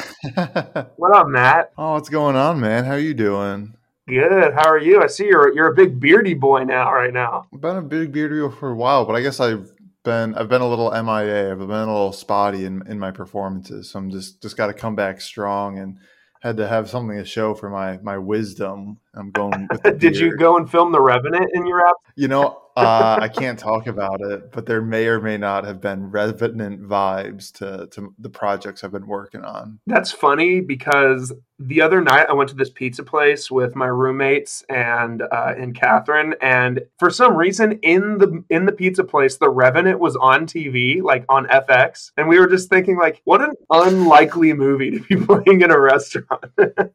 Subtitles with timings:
[0.97, 1.71] What up, Matt?
[1.77, 2.83] oh, what's going on, man?
[2.83, 3.75] How you doing?
[4.09, 4.53] Good.
[4.53, 5.01] How are you?
[5.01, 7.47] I see you're you're a big beardy boy now, right now.
[7.53, 9.71] I've been a big beardy for a while, but I guess I've
[10.03, 11.51] been I've been a little MIA.
[11.51, 13.89] I've been a little spotty in in my performances.
[13.91, 15.97] So I'm just just got to come back strong and
[16.41, 18.99] had to have something to show for my my wisdom.
[19.15, 21.95] I'm going with the Did you go and film The Revenant in your app?
[22.15, 25.79] You know, uh, I can't talk about it, but there may or may not have
[25.79, 29.79] been revenant vibes to to the projects I've been working on.
[29.85, 34.63] That's funny because the other night I went to this pizza place with my roommates
[34.69, 39.49] and uh, and Catherine, and for some reason in the in the pizza place, The
[39.49, 43.53] Revenant was on TV, like on FX, and we were just thinking, like, what an
[43.69, 46.45] unlikely movie to be playing in a restaurant.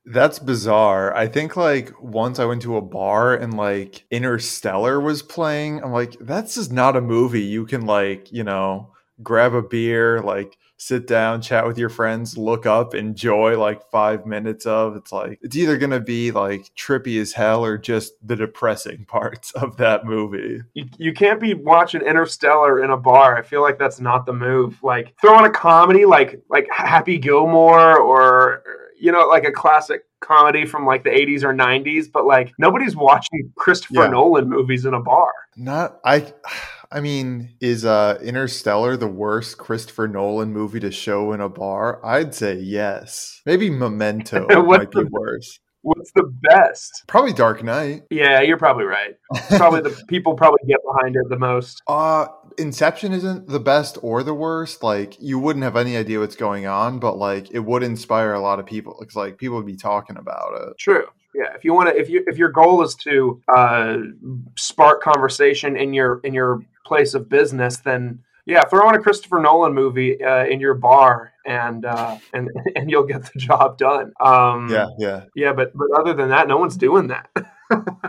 [0.04, 1.14] That's bizarre.
[1.14, 5.92] I think like once I went to a bar and like Interstellar was playing, I'm
[5.92, 8.92] like, that's just not a movie you can like, you know,
[9.22, 14.24] grab a beer, like sit down, chat with your friends, look up, enjoy like five
[14.24, 14.96] minutes of.
[14.96, 19.50] It's like it's either gonna be like trippy as hell or just the depressing parts
[19.52, 20.62] of that movie.
[20.74, 23.36] you, you can't be watching Interstellar in a bar.
[23.36, 24.82] I feel like that's not the move.
[24.82, 28.62] Like throw on a comedy like like Happy Gilmore or
[29.00, 32.96] you know like a classic comedy from like the 80s or 90s, but like nobody's
[32.96, 34.08] watching Christopher Yeah.
[34.08, 35.30] Nolan movies in a bar.
[35.56, 36.32] Not I
[36.90, 42.04] I mean, is uh Interstellar the worst Christopher Nolan movie to show in a bar?
[42.04, 43.42] I'd say yes.
[43.44, 45.60] Maybe Memento might be worse.
[45.96, 47.04] What's the best?
[47.06, 48.04] Probably Dark Knight.
[48.10, 49.16] Yeah, you're probably right.
[49.56, 51.82] Probably the people probably get behind it the most.
[51.86, 52.26] Uh
[52.58, 54.82] Inception isn't the best or the worst.
[54.82, 58.40] Like you wouldn't have any idea what's going on, but like it would inspire a
[58.40, 58.98] lot of people.
[59.00, 60.78] It's like people would be talking about it.
[60.78, 61.04] True.
[61.34, 63.98] Yeah, if you want to, if you if your goal is to uh,
[64.56, 69.40] spark conversation in your in your place of business, then yeah, throw on a Christopher
[69.40, 74.12] Nolan movie uh, in your bar, and uh, and and you'll get the job done.
[74.20, 75.24] Um, Yeah, yeah.
[75.36, 77.28] yeah, but but other than that, no one's doing that.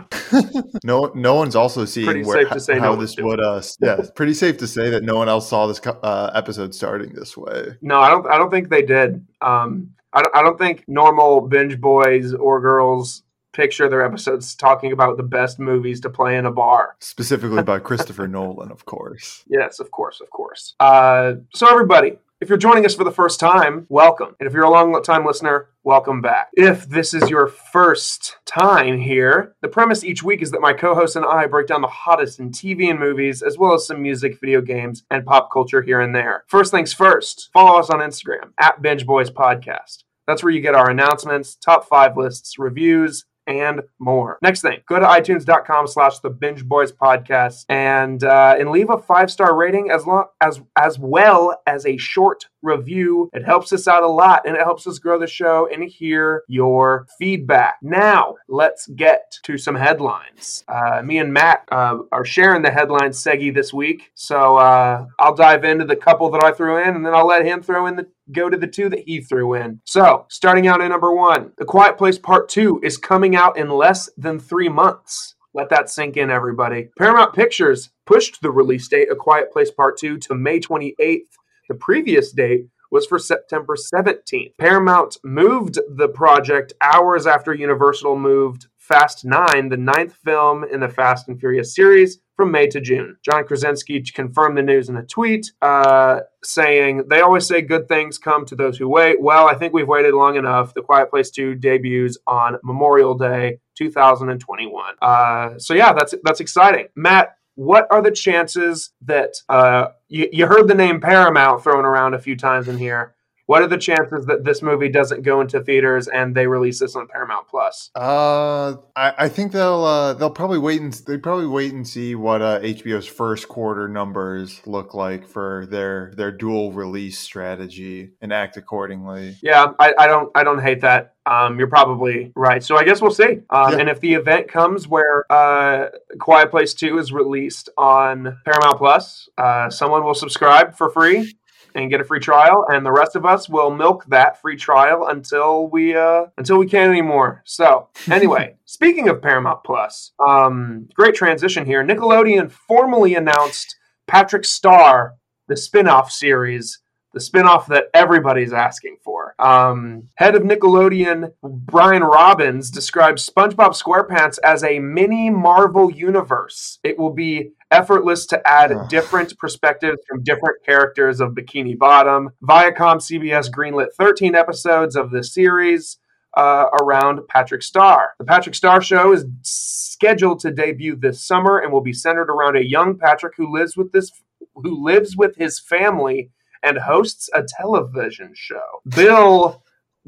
[0.84, 3.40] No, no one's also seeing Pretty where, safe to say how no this would.
[3.40, 6.72] Uh, yeah, it's pretty safe to say that no one else saw this uh, episode
[6.74, 7.76] starting this way.
[7.82, 8.26] no, I don't.
[8.26, 9.26] I don't think they did.
[9.40, 14.92] Um, I don't, I don't think normal binge boys or girls picture their episodes talking
[14.92, 16.96] about the best movies to play in a bar.
[17.00, 19.44] Specifically by Christopher Nolan, of course.
[19.48, 20.74] Yes, of course, of course.
[20.80, 24.34] Uh, so, everybody, if you're joining us for the first time, welcome.
[24.40, 26.48] And if you're a long time listener, welcome back.
[26.54, 30.94] If this is your first time here, the premise each week is that my co
[30.94, 34.00] host and I break down the hottest in TV and movies, as well as some
[34.00, 36.44] music, video games, and pop culture here and there.
[36.46, 40.04] First things first, follow us on Instagram at Binge Boys Podcast.
[40.26, 44.38] That's where you get our announcements, top five lists, reviews, and more.
[44.42, 48.98] Next thing, go to itunes.com slash the binge boys podcast and uh, and leave a
[48.98, 53.30] five star rating as long as as well as a short review.
[53.32, 56.42] It helps us out a lot and it helps us grow the show and hear
[56.48, 57.76] your feedback.
[57.82, 60.64] Now let's get to some headlines.
[60.68, 65.34] Uh, me and Matt uh, are sharing the headlines Segi this week, so uh, I'll
[65.34, 67.96] dive into the couple that I threw in and then I'll let him throw in
[67.96, 69.80] the go to the two that he threw in.
[69.84, 73.68] So, starting out at number one, The Quiet Place Part 2 is coming out in
[73.68, 75.34] less than three months.
[75.52, 76.90] Let that sink in, everybody.
[76.96, 81.22] Paramount Pictures pushed the release date of Quiet Place Part 2 to May 28th.
[81.70, 84.54] The previous date was for September 17th.
[84.58, 90.88] Paramount moved the project hours after Universal moved Fast 9, the ninth film in the
[90.88, 93.16] Fast and Furious series, from May to June.
[93.24, 98.18] John Krasinski confirmed the news in a tweet, uh, saying, They always say good things
[98.18, 99.22] come to those who wait.
[99.22, 100.74] Well, I think we've waited long enough.
[100.74, 104.94] The Quiet Place 2 debuts on Memorial Day 2021.
[105.00, 106.88] Uh, so, yeah, that's, that's exciting.
[106.96, 112.14] Matt, what are the chances that uh, you, you heard the name Paramount thrown around
[112.14, 113.14] a few times in here?
[113.50, 116.94] What are the chances that this movie doesn't go into theaters and they release this
[116.94, 117.90] on Paramount Plus?
[117.96, 122.14] Uh, I, I think they'll uh, they'll probably wait and they probably wait and see
[122.14, 128.32] what uh, HBO's first quarter numbers look like for their their dual release strategy and
[128.32, 129.36] act accordingly.
[129.42, 131.14] Yeah, I, I don't I don't hate that.
[131.26, 132.62] Um, you're probably right.
[132.62, 133.40] So I guess we'll see.
[133.50, 133.78] Um, Yeah.
[133.80, 135.86] And if the event comes where uh,
[136.20, 141.34] Quiet Place Two is released on Paramount Plus, uh, someone will subscribe for free
[141.74, 145.06] and get a free trial, and the rest of us will milk that free trial
[145.08, 147.42] until we uh, until we can't anymore.
[147.44, 151.84] So anyway, speaking of Paramount Plus, um, great transition here.
[151.84, 153.76] Nickelodeon formally announced
[154.06, 155.14] Patrick Star,
[155.48, 156.80] the spin-off series
[157.12, 159.34] the spinoff that everybody's asking for.
[159.38, 166.78] Um, head of Nickelodeon, Brian Robbins, describes SpongeBob SquarePants as a mini Marvel universe.
[166.84, 168.88] It will be effortless to add Ugh.
[168.88, 172.30] different perspectives from different characters of Bikini Bottom.
[172.42, 175.98] Viacom CBS greenlit 13 episodes of the series.
[176.36, 178.10] Uh, around Patrick Star.
[178.20, 182.56] The Patrick Star Show is scheduled to debut this summer and will be centered around
[182.56, 184.12] a young Patrick who lives with this
[184.54, 186.30] who lives with his family
[186.62, 188.80] and hosts a television show.
[188.88, 189.62] Bill,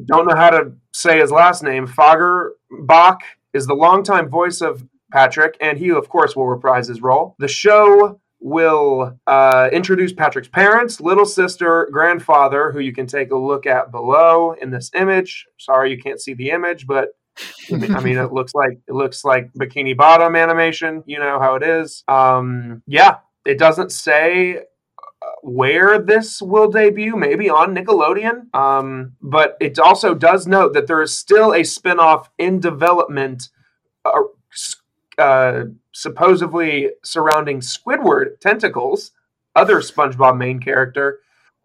[0.07, 3.19] don't know how to say his last name, Fagerbach
[3.53, 7.35] is the longtime voice of Patrick, and he, of course, will reprise his role.
[7.39, 13.37] The show will uh, introduce Patrick's parents, little sister, grandfather, who you can take a
[13.37, 15.47] look at below in this image.
[15.59, 17.11] Sorry, you can't see the image, but
[17.71, 21.03] I mean, it looks like it looks like Bikini Bottom animation.
[21.07, 22.05] You know how it is.
[22.09, 24.61] Um, yeah, it doesn't say
[25.43, 28.55] where this will debut, maybe on Nickelodeon.
[28.55, 33.49] Um, but it also does note that there is still a spin-off in development,
[34.05, 34.23] uh,
[35.19, 39.11] uh, supposedly surrounding Squidward tentacles,
[39.57, 41.19] other SpongeBob main character.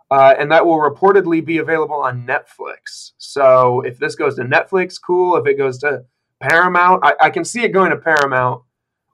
[0.09, 3.12] Uh, and that will reportedly be available on Netflix.
[3.18, 5.35] So if this goes to Netflix, cool.
[5.35, 6.06] If it goes to
[6.39, 8.63] Paramount, I, I can see it going to Paramount,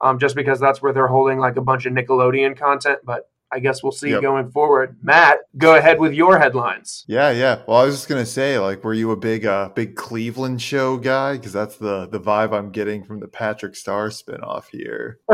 [0.01, 2.99] um, just because that's where they're holding like a bunch of Nickelodeon content.
[3.03, 4.21] But I guess we'll see Yep.
[4.21, 4.97] going forward.
[5.03, 7.05] Matt, go ahead with your headlines.
[7.07, 7.61] Yeah, yeah.
[7.67, 10.97] Well, I was just gonna say, like, were you a big, uh, big Cleveland show
[10.97, 11.33] guy?
[11.37, 15.19] Because that's the the vibe I'm getting from the Patrick Star spinoff here.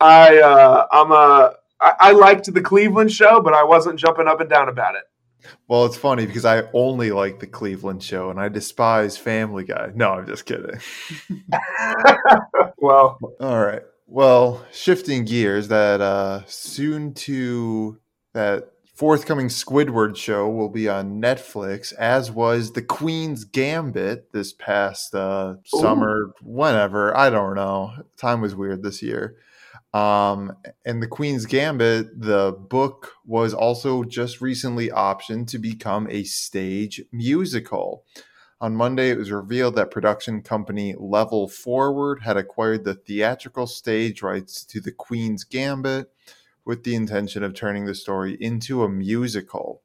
[0.00, 4.40] I uh, I'm a I, I liked the Cleveland show, but I wasn't jumping up
[4.40, 5.02] and down about it.
[5.68, 9.92] Well, it's funny because I only like the Cleveland show and I despise Family Guy.
[9.94, 10.80] No, I'm just kidding.
[12.78, 13.82] well, All right.
[14.10, 18.00] Well, shifting gears, that uh, soon to
[18.32, 25.14] that forthcoming Squidward show will be on Netflix, as was The Queen's Gambit this past
[25.14, 27.14] uh, summer, whenever.
[27.14, 27.92] I don't know.
[28.16, 29.36] Time was weird this year.
[29.92, 30.56] Um,
[30.86, 37.02] and The Queen's Gambit, the book was also just recently optioned to become a stage
[37.12, 38.04] musical.
[38.60, 44.20] On Monday, it was revealed that production company Level Forward had acquired the theatrical stage
[44.20, 46.10] rights to The Queen's Gambit
[46.64, 49.82] with the intention of turning the story into a musical.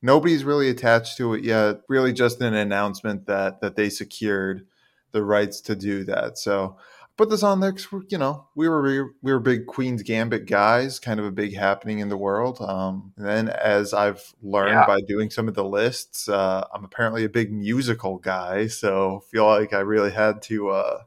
[0.00, 4.66] Nobody's really attached to it yet, really just an announcement that that they secured
[5.10, 6.38] the rights to do that.
[6.38, 6.76] So
[7.16, 10.98] put this on there because you know we were we were big Queen's Gambit guys,
[10.98, 12.58] kind of a big happening in the world.
[12.60, 14.86] Um, and then as I've learned Yeah.
[14.86, 19.46] by doing some of the lists, uh, I'm apparently a big musical guy, so feel
[19.46, 20.98] like I really had to uh,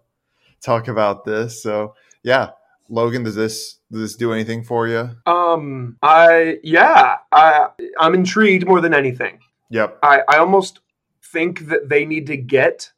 [0.62, 1.62] talk about this.
[1.64, 2.52] So yeah,
[2.90, 5.10] Logan, does this does this do anything for you?
[5.26, 7.70] um, I yeah, I
[8.00, 9.40] I'm intrigued more than anything.
[9.72, 10.00] Yep.
[10.04, 10.80] I I almost
[11.24, 12.92] think that they need to get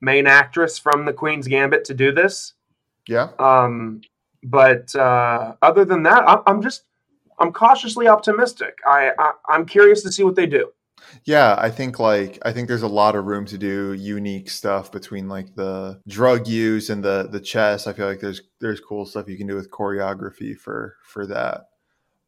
[0.00, 2.54] main actress from the Queen's Gambit to do this.
[3.08, 3.30] Yeah.
[3.38, 4.02] Um,
[4.42, 6.84] but uh, other than that, I'm, I'm just
[7.38, 8.78] I'm cautiously optimistic.
[8.86, 10.72] I, I I'm curious to see what they do.
[11.24, 14.90] Yeah, I think like I think there's a lot of room to do unique stuff
[14.90, 17.86] between like the drug use and the the chess.
[17.86, 21.66] I feel like there's there's cool stuff you can do with choreography for for that.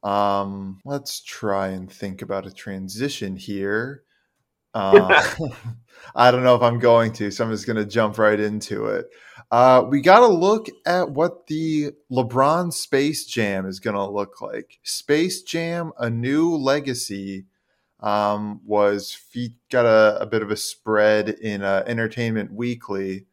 [0.09, 4.04] Um, let's try and think about a transition here.
[4.75, 5.34] Uh,
[6.14, 8.87] I don't know if I'm going to, so I'm just going to jump right into
[8.87, 9.06] it.
[9.50, 14.40] Uh, we got to look at what the LeBron Space Jam is going to look
[14.40, 14.78] like.
[14.82, 17.46] Space Jam: A New Legacy
[18.00, 23.26] um, was fe- got a, a bit of a spread in uh, Entertainment Weekly.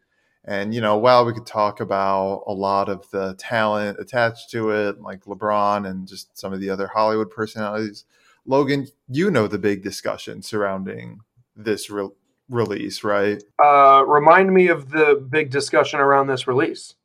[0.44, 4.70] And, you know, while we could talk about a lot of the talent attached to
[4.70, 8.06] it, like LeBron and just some of the other Hollywood personalities,
[8.46, 11.20] Logan, you know the big discussion surrounding
[11.56, 12.10] this re-
[12.50, 13.42] release, right?
[13.64, 16.96] Uh, remind me of the big discussion around this release.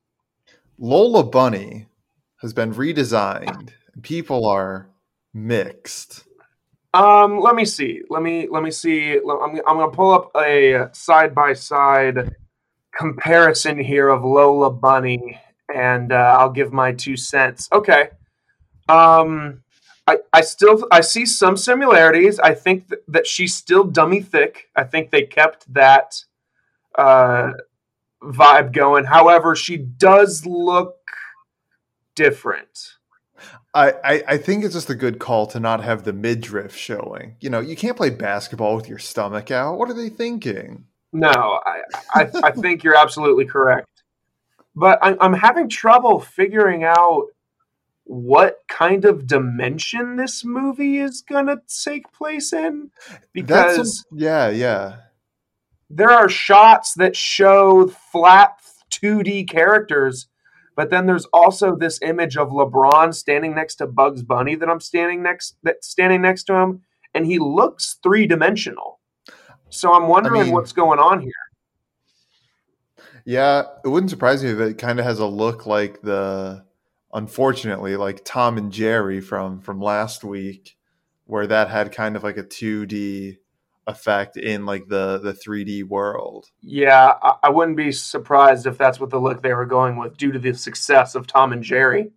[0.78, 1.87] Lola Bunny
[2.40, 3.70] has been redesigned,
[4.02, 4.88] people are
[5.35, 6.25] mixed.
[6.92, 8.02] Um, let me see.
[8.11, 9.12] Let me let me see.
[9.12, 12.35] I'm I'm gonna pull up a side by side
[12.92, 15.40] comparison here of Lola Bunny,
[15.73, 17.68] and uh, I'll give my two cents.
[17.73, 18.09] Okay.
[18.88, 19.62] Um,
[20.07, 22.38] I I still I see some similarities.
[22.38, 24.71] I think th- that she's still dummy thick.
[24.75, 26.25] I think they kept that
[26.97, 27.52] uh,
[28.23, 29.04] vibe going.
[29.04, 30.97] However, she does look
[32.14, 32.95] different.
[33.73, 37.37] I, I, I think it's just a good call to not have the midriff showing.
[37.40, 39.78] You know, you can't play basketball with your stomach out.
[39.78, 40.87] What are they thinking?
[41.12, 41.83] No, I,
[42.14, 43.87] I, I think you're absolutely correct.
[44.75, 47.26] But I'm, I'm having trouble figuring out
[48.04, 52.90] what kind of dimension this movie is going to take place in
[53.33, 54.97] because some- yeah, yeah.
[55.88, 58.57] there are shots that show flat
[58.90, 60.26] 2D characters,
[60.75, 64.80] but then there's also this image of LeBron standing next to Bugs Bunny that I'm
[64.80, 66.83] standing next that standing next to him,
[67.14, 68.99] and he looks three dimensional.
[69.69, 71.33] So I'm wondering mean- what's going on here.
[73.25, 76.64] Yeah, it wouldn't surprise me if it kind of has a look like the
[77.12, 80.76] unfortunately like Tom and Jerry from from last week
[81.25, 83.38] where that had kind of like a 2D
[83.87, 86.47] effect in like the the 3D world.
[86.61, 90.17] Yeah, I, I wouldn't be surprised if that's what the look they were going with
[90.17, 92.11] due to the success of Tom and Jerry.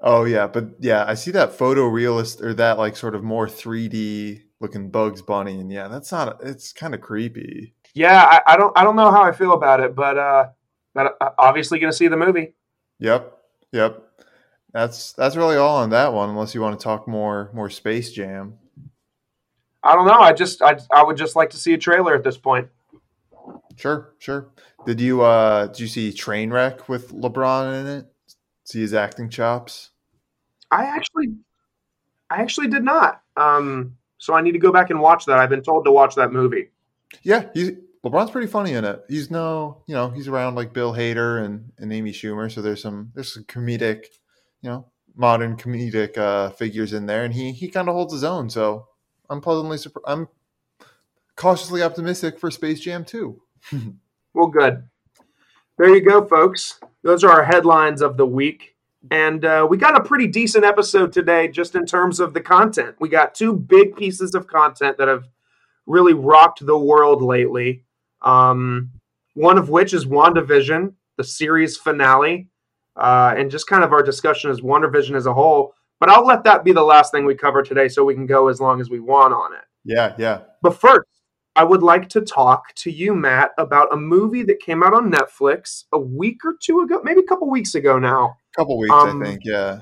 [0.00, 4.42] Oh yeah, but yeah, I see that photorealist or that like sort of more 3D
[4.60, 7.74] looking Bugs Bunny and yeah, that's not it's kind of creepy.
[7.94, 10.48] Yeah, I, I don't I don't know how I feel about it, but uh,
[10.94, 12.54] but uh, obviously going to see the movie.
[12.98, 13.38] Yep.
[13.72, 14.02] Yep.
[14.72, 18.12] That's that's really all on that one unless you want to talk more more Space
[18.12, 18.58] Jam.
[19.82, 20.20] I don't know.
[20.20, 22.68] I just I I would just like to see a trailer at this point.
[23.76, 24.48] Sure, sure.
[24.86, 28.06] Did you uh did you see Trainwreck with LeBron in it?
[28.64, 29.90] See his acting chops?
[30.70, 31.34] I actually,
[32.30, 33.20] I actually did not.
[33.36, 35.38] Um, so I need to go back and watch that.
[35.38, 36.70] I've been told to watch that movie.
[37.22, 37.72] Yeah, he's
[38.04, 39.04] LeBron's pretty funny in it.
[39.08, 42.82] He's no, you know, he's around like Bill Hader and, and Amy Schumer, so there's
[42.82, 44.06] some there's some comedic,
[44.60, 48.24] you know, modern comedic uh figures in there and he he kind of holds his
[48.24, 48.86] own, so
[49.30, 50.08] I'm pleasantly surprised.
[50.08, 50.28] I'm
[51.36, 53.40] cautiously optimistic for Space Jam 2.
[54.34, 54.88] Well, good.
[55.76, 56.80] There you go, folks.
[57.02, 58.76] Those are our headlines of the week.
[59.10, 62.96] And uh, we got a pretty decent episode today, just in terms of the content.
[62.98, 65.28] We got two big pieces of content that have
[65.86, 67.84] really rocked the world lately.
[68.22, 68.90] Um,
[69.34, 72.48] one of which is WandaVision, the series finale,
[72.96, 75.74] uh, and just kind of our discussion as WandaVision as a whole.
[76.00, 78.48] But I'll let that be the last thing we cover today so we can go
[78.48, 79.64] as long as we want on it.
[79.84, 80.40] Yeah, yeah.
[80.60, 81.08] But first,
[81.54, 85.12] I would like to talk to you, Matt, about a movie that came out on
[85.12, 88.36] Netflix a week or two ago, maybe a couple weeks ago now.
[88.54, 89.42] A Couple weeks, Um, I think.
[89.44, 89.80] Yeah.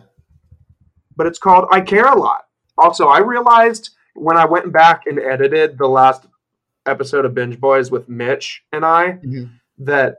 [1.16, 2.42] But it's called I Care a Lot.
[2.78, 6.26] Also, I realized when I went back and edited the last
[6.90, 9.50] episode of Binge Boys with Mitch and I Mhm.
[9.78, 10.16] that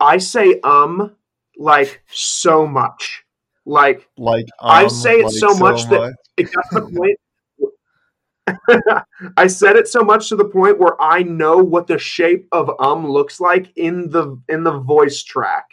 [0.00, 1.16] I say um
[1.56, 3.24] like so much.
[3.64, 7.18] Like Like I um, say it like so much that- it got to the point.
[9.36, 12.70] I said it so much to the point where I know what the shape of
[12.80, 15.66] um looks like in the in the voice track.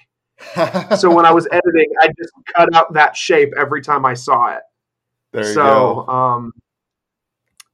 [0.98, 4.54] So when I was editing, I just cut out that shape every time I saw
[4.54, 4.62] it.
[5.34, 6.14] there you so go.
[6.14, 6.52] um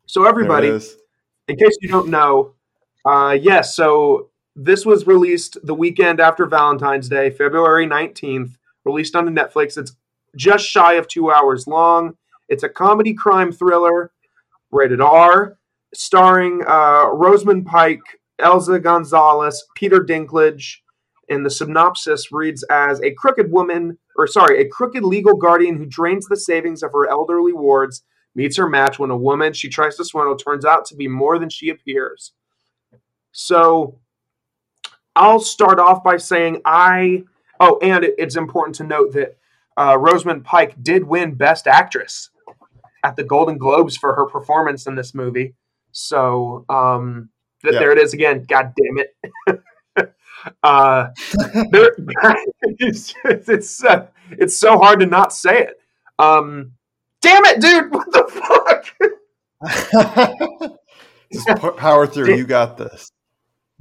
[0.07, 0.69] so everybody.
[1.47, 2.53] In case you don't know,
[3.05, 9.27] uh yes, so this was released the weekend after Valentine's Day, February 19th, released on
[9.27, 9.77] Netflix.
[9.77, 9.95] It's
[10.35, 12.15] just shy of 2 hours long.
[12.49, 14.11] It's a comedy crime thriller,
[14.71, 15.57] rated R,
[15.93, 18.01] starring uh Rosamund Pike,
[18.41, 20.77] Eiza Gonzalez, Peter Dinklage,
[21.29, 25.85] and the synopsis reads as a crooked woman, or sorry, a crooked legal guardian who
[25.85, 28.01] drains the savings of her elderly wards
[28.35, 31.39] meets her match when a woman she tries to swindle turns out to be more
[31.39, 32.33] than she appears.
[33.31, 33.99] So
[35.15, 37.23] I'll start off by saying I.
[37.59, 39.37] Oh, and it- it's important to note that
[39.77, 42.29] uh, Rosamund Pike did win Best Actress
[43.03, 45.53] at the Golden Globes for her performance in this movie.
[45.91, 47.29] So um,
[47.61, 47.79] th- Yeah.
[47.79, 48.43] there it is again.
[48.47, 49.15] God damn it.
[50.63, 51.07] uh,
[51.71, 51.91] there,
[52.79, 55.79] it's it's, uh, it's so hard to not say it.
[56.19, 56.73] Um,
[57.25, 57.91] damn it, dude!
[57.91, 58.23] What the
[60.61, 60.79] fuck?
[61.31, 62.35] Just power through.
[62.35, 63.11] You got this.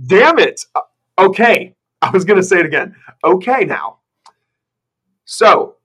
[0.06, 0.64] Damn it.
[0.74, 0.80] Uh,
[1.18, 1.74] Okay.
[2.02, 2.96] I was going to say it again.
[3.22, 3.98] Okay, now.
[5.24, 5.76] So,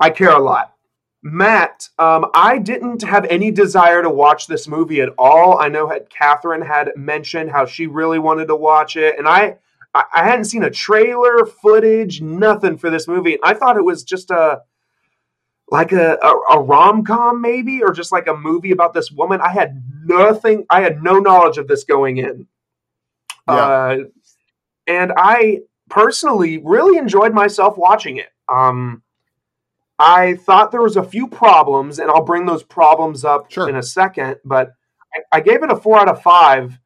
[0.00, 0.74] I care a lot.
[1.22, 5.58] Matt, um, I didn't have any desire to watch this movie at all.
[5.58, 9.56] I know had Catherine had mentioned how she really wanted to watch it, and I,
[9.92, 13.38] I I hadn't seen a trailer, footage, nothing for this movie.
[13.42, 14.60] I thought it was just a
[15.70, 19.40] like a, a, a rom com maybe, or just like a movie about this woman.
[19.40, 20.64] I had nothing.
[20.70, 22.46] I had no knowledge of this going in.
[23.48, 23.54] Yeah.
[23.54, 23.98] Uh,
[24.86, 28.28] and I personally really enjoyed myself watching it.
[28.48, 29.02] Um,
[29.98, 33.68] I thought there was a few problems, and I'll bring those problems up Sure.
[33.68, 34.36] in a second.
[34.44, 34.72] But
[35.14, 36.78] I, I gave it a four out of five,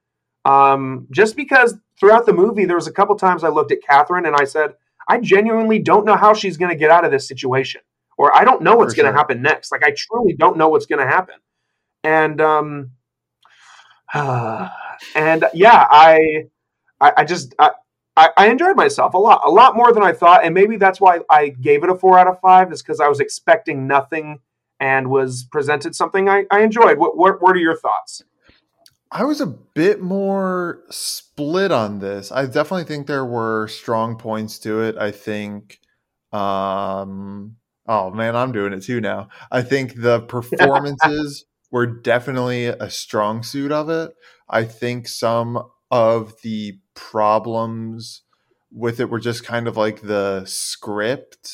[0.44, 4.26] um, just because throughout the movie there was a couple times I looked at Catherine
[4.26, 4.74] and I said,
[5.08, 7.82] I genuinely don't know how she's going to get out of this situation,
[8.20, 9.16] or I don't know what's going to sure.
[9.16, 9.72] happen next.
[9.72, 11.36] Like I truly don't know what's going to happen,
[12.04, 12.90] and um,
[14.14, 16.44] and yeah, I,
[17.00, 17.70] I, I just I,
[18.18, 21.00] I, I, enjoyed myself a lot, a lot more than I thought, and maybe that's
[21.00, 22.70] why I gave it a four out of five.
[22.70, 24.40] Is because I was expecting nothing
[24.80, 26.98] and was presented something I, I enjoyed.
[26.98, 28.22] What, what what are your thoughts?
[29.10, 32.30] I was a bit more split on this.
[32.30, 34.98] I definitely think there were strong points to it.
[34.98, 35.80] I think
[36.32, 37.56] um
[37.90, 39.28] oh man, I'm doing it too now.
[39.50, 44.12] I think the performances were definitely a strong suit of it.
[44.48, 48.22] I think some of the problems
[48.72, 51.50] with it were just kind of like the script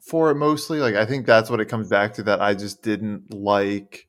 [0.00, 0.80] for it mostly.
[0.80, 4.08] Like I think that's what it comes back to that I just didn't like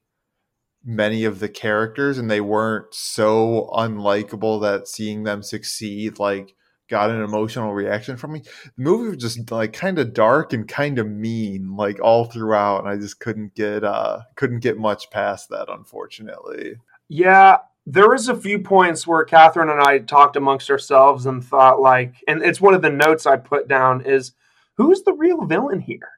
[0.83, 6.55] many of the characters and they weren't so unlikable that seeing them succeed like
[6.89, 8.41] got an emotional reaction from me.
[8.77, 12.79] The movie was just like kind of dark and kind of mean, like all throughout,
[12.79, 16.75] and I just couldn't get uh couldn't get much past that, unfortunately.
[17.09, 21.81] Yeah, there was a few points where Catherine and I talked amongst ourselves and thought
[21.81, 24.33] like, and it's one of the notes I put down is
[24.77, 26.09] who's the real villain here?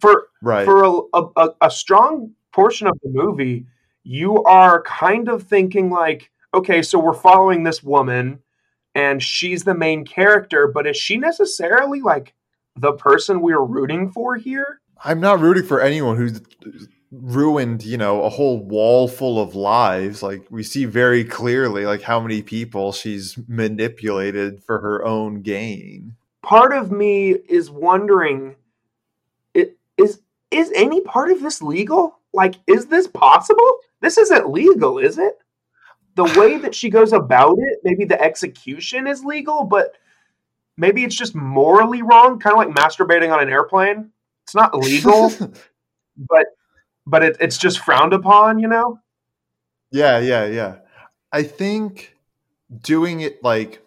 [0.00, 0.64] For right.
[0.64, 3.66] for a, a, a strong portion of the movie,
[4.04, 8.40] you are kind of thinking like, okay, so we're following this woman
[8.98, 12.34] and she's the main character, but is she necessarily like
[12.74, 14.80] the person we're rooting for here?
[15.04, 16.40] I'm not rooting for anyone who's
[17.12, 20.20] ruined, you know, a whole wall full of lives.
[20.20, 26.16] Like we see very clearly like how many people she's manipulated for her own gain.
[26.42, 28.56] Part of me is wondering
[29.54, 32.18] it is is any part of this legal?
[32.32, 33.78] Like is this possible?
[34.00, 35.38] This isn't legal, is it?
[36.18, 39.94] The way that she goes about it, maybe the execution is legal, but
[40.76, 44.10] maybe it's just morally wrong, kind of like masturbating on an airplane.
[44.42, 45.30] It's not legal,
[46.16, 46.46] but
[47.06, 48.98] but it, it's just frowned upon, you know?
[49.92, 50.78] Yeah, yeah, yeah.
[51.30, 52.16] I think
[52.82, 53.80] doing it like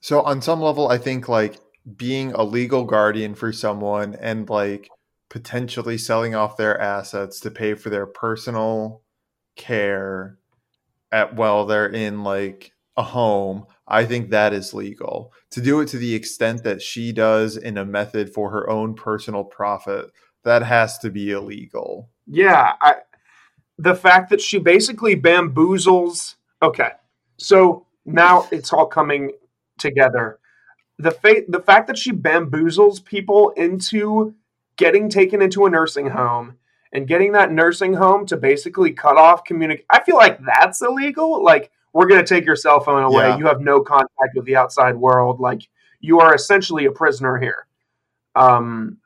[0.00, 1.60] so on some level, I think like
[1.96, 4.90] being a legal guardian for someone and like
[5.28, 9.02] potentially selling off their assets to pay for their personal
[9.54, 10.40] care
[11.12, 15.32] at while they're in like a home, I think that is legal.
[15.50, 18.94] To do it to the extent that she does in a method for her own
[18.94, 20.10] personal profit,
[20.44, 22.10] that has to be illegal.
[22.26, 22.96] Yeah, I,
[23.78, 26.36] the fact that she basically bamboozles.
[26.62, 26.90] Okay,
[27.36, 29.32] so now it's all coming
[29.78, 30.38] together.
[30.98, 34.34] The fa- the fact that she bamboozles people into
[34.76, 36.58] getting taken into a nursing home
[36.92, 39.86] and getting that nursing home to basically cut off communication.
[39.90, 41.42] I feel like that's illegal.
[41.42, 43.28] Like we're going to take your cell phone away.
[43.28, 43.38] Yeah.
[43.38, 45.40] You have no contact with the outside world.
[45.40, 45.68] Like
[46.00, 47.66] you are essentially a prisoner here.
[48.34, 48.98] Um,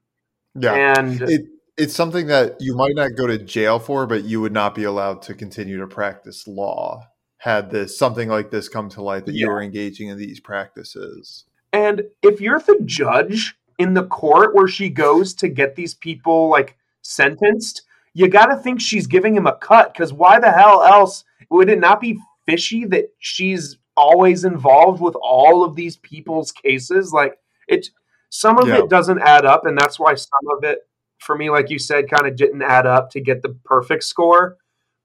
[0.55, 1.46] yeah, and it,
[1.77, 4.85] it's something that you might not go to jail for, but you would not be
[4.85, 7.07] allowed to continue to practice law
[7.38, 9.44] had this something like this come to light that yeah.
[9.44, 11.44] you were engaging in these practices.
[11.72, 16.49] And if you're the judge in the court where she goes to get these people
[16.49, 17.82] like sentenced,
[18.14, 21.68] you got to think she's giving him a cut because why the hell else would
[21.68, 27.12] it not be fishy that she's always involved with all of these people's cases?
[27.12, 27.38] Like
[27.68, 27.88] it,
[28.30, 28.78] some of yeah.
[28.78, 30.80] it doesn't add up, and that's why some of it,
[31.18, 34.56] for me, like you said, kind of didn't add up to get the perfect score.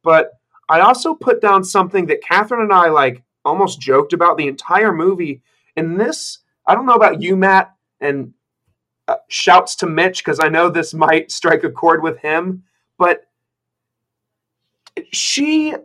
[0.03, 0.31] But
[0.69, 4.93] I also put down something that Catherine and I like almost joked about the entire
[4.93, 5.41] movie.
[5.75, 8.33] And this, I don't know about you, Matt, and
[9.11, 12.63] uh, shouts to Mitch because I know this might strike a chord with him,
[12.97, 13.27] but
[15.11, 15.75] she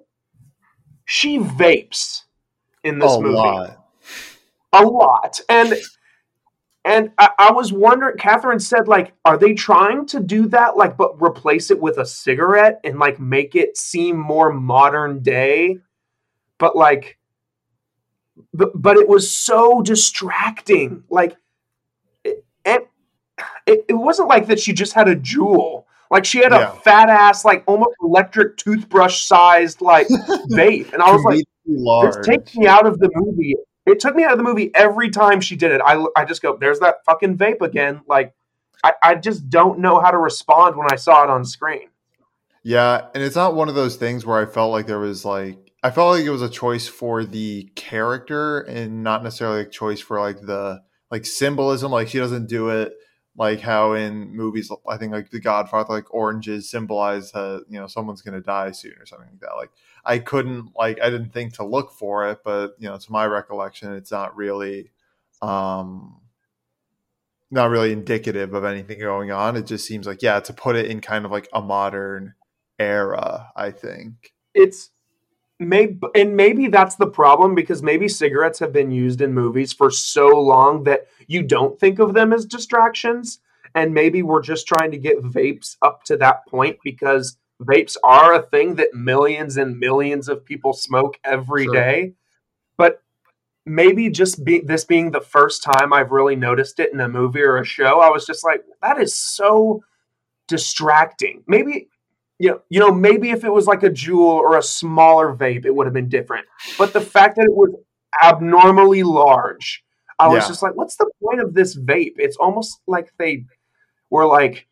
[1.05, 2.23] she vapes
[2.85, 3.89] in this a movie lot.
[4.73, 5.75] a lot, and
[6.85, 8.17] and I, I, was wondering.
[8.17, 12.07] Catherine said, like, are they trying to do that, like, but replace it with a
[12.07, 15.79] cigarette and like make it seem more modern day?
[16.59, 17.19] But like,
[18.55, 21.37] but but it was so distracting, like.
[23.67, 25.85] It, it, wasn't like that she just had a Juul.
[26.11, 26.73] Like she had yeah.
[26.73, 30.07] a fat ass, like almost electric toothbrush sized like
[30.53, 30.93] vape.
[30.93, 32.15] And I was like, large.
[32.15, 33.57] this takes me out of the movie.
[33.87, 35.81] It took me out of the movie every time she did it.
[35.85, 38.03] I, I just go, there's that fucking vape again.
[38.07, 38.35] Like,
[38.85, 41.89] I, I just don't know how to respond when I saw it on screen.
[42.63, 43.07] Yeah.
[43.15, 45.91] And it's not one of those things where I felt like there was like, I
[45.91, 50.19] felt like it was a choice for the character and not necessarily a choice for
[50.19, 51.93] like the like symbolism.
[51.93, 52.93] Like she doesn't do it
[53.37, 57.87] like how in movies i think like the godfather like oranges symbolize that you know
[57.87, 59.57] someone's to die soon or something like that.
[59.57, 59.71] Like
[60.05, 63.27] i couldn't like i didn't think to look for it but you know to my
[63.27, 64.91] recollection it's not really
[65.43, 66.21] um
[67.51, 69.55] not really indicative of anything going on.
[69.57, 72.35] It just seems like yeah to put it in kind of like a modern
[72.79, 74.33] era i think.
[74.55, 74.91] It's
[75.59, 79.91] maybe and maybe that's the problem because maybe cigarettes have been used in movies for
[79.91, 83.41] so long that you don't think of them as distractions
[83.75, 88.35] and maybe we're just trying to get vapes up to that point because vapes are
[88.35, 91.75] a thing that millions and millions of people smoke every sure.
[91.75, 92.15] day.
[92.77, 93.03] But
[93.65, 97.43] maybe just be, this being the first time I've really noticed it in a movie
[97.43, 99.83] or a show, I was just like, that is so
[100.49, 101.43] distracting.
[101.47, 101.89] Maybe
[102.39, 105.65] you know, you know, maybe if it was like a Juul or a smaller vape,
[105.65, 106.47] it would have been different.
[106.79, 107.75] But the fact that it was
[108.23, 109.83] abnormally large,
[110.19, 110.49] I was yeah.
[110.49, 112.15] just like, what's the point of this vape?
[112.17, 113.45] It's almost like they
[114.11, 114.67] were like,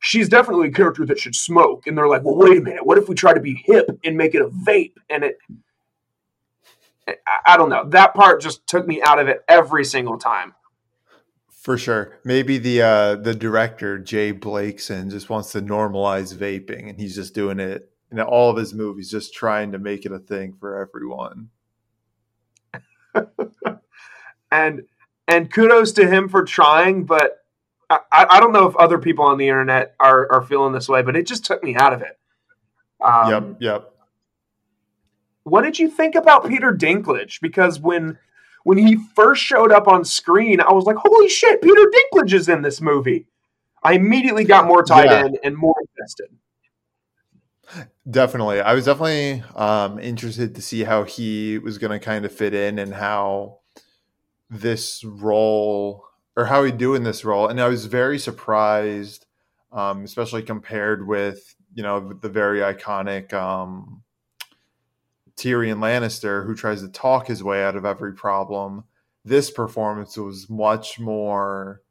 [0.00, 1.86] she's definitely a character that should smoke.
[1.86, 2.84] And they're like, well, wait a minute.
[2.84, 4.94] What if we try to be hip and make it a vape?
[5.08, 5.38] And it,
[7.46, 7.88] I don't know.
[7.88, 10.54] That part just took me out of it every single time.
[11.64, 12.18] For sure.
[12.24, 17.34] Maybe the uh, the director J Blakeson just wants to normalize vaping, and he's just
[17.34, 20.76] doing it in all of his movies, just trying to make it a thing for
[20.78, 21.48] everyone.
[24.52, 24.82] and
[25.26, 27.38] and kudos to him for trying, but
[27.88, 31.00] I, I don't know if other people on the internet are are feeling this way,
[31.00, 32.18] but it just took me out of it.
[33.02, 33.90] Um, yep, yep.
[35.44, 37.40] What did you think about Peter Dinklage?
[37.40, 38.18] Because when
[38.64, 42.48] when he first showed up on screen, I was like, holy shit, Peter Dinklage is
[42.48, 43.26] in this movie.
[43.82, 45.26] I immediately got more tied yeah.
[45.26, 46.28] in and more invested.
[48.10, 48.60] Definitely.
[48.60, 52.54] I was definitely um, interested to see how he was going to kind of fit
[52.54, 53.60] in and how
[54.48, 56.04] this role
[56.36, 57.48] or how he'd do in this role.
[57.48, 59.26] And I was very surprised,
[59.72, 64.03] um, especially compared with, you know, the very iconic um,
[65.36, 68.84] Tyrion Lannister who tries to talk his way out of every problem.
[69.24, 71.82] This performance was much more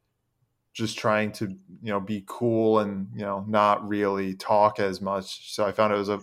[0.72, 5.54] just trying to, you know, be cool and, you know, not really talk as much.
[5.54, 6.20] So I found it was a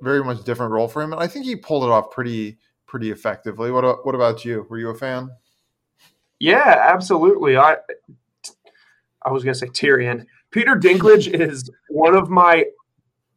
[0.00, 3.10] very much different role for him and I think he pulled it off pretty pretty
[3.10, 3.70] effectively.
[3.70, 4.66] What what about you?
[4.68, 5.30] Were you a fan?
[6.38, 7.56] Yeah, absolutely.
[7.56, 7.76] I
[9.22, 10.26] I was going to say Tyrion.
[10.50, 12.64] Peter Dinklage is one of my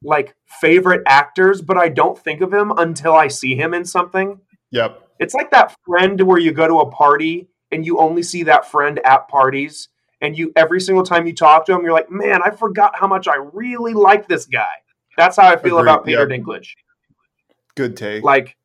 [0.04, 4.40] like favorite actors, but I don't think of him until I see him in something.
[4.72, 5.02] Yep.
[5.20, 8.66] It's like that friend where you go to a party and you only see that
[8.70, 9.90] friend at parties
[10.22, 13.08] and you every single time you talk to him you're like, "Man, I forgot how
[13.08, 14.66] much I really like this guy."
[15.18, 15.92] That's how I feel Agreed.
[15.92, 16.42] about Peter yep.
[16.42, 16.70] Dinklage.
[17.76, 18.24] Good take.
[18.24, 18.58] Like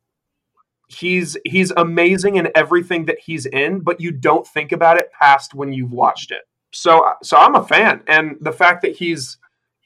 [0.87, 5.53] he's he's amazing in everything that he's in, but you don't think about it past
[5.53, 6.41] when you've watched it.
[6.71, 9.37] So so I'm a fan and the fact that he's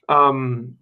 [0.10, 0.78] um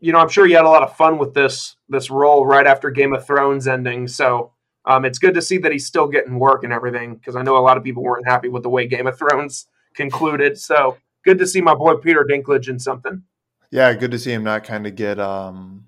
[0.00, 2.66] you know, I'm sure you had a lot of fun with this this role right
[2.66, 4.06] after Game of Thrones ending.
[4.08, 4.52] So
[4.84, 7.56] um, it's good to see that he's still getting work and everything because I know
[7.56, 10.58] a lot of people weren't happy with the way Game of Thrones concluded.
[10.58, 13.22] So good to see my boy Peter Dinklage in something.
[13.70, 15.84] Yeah, good to see him not kind of get um,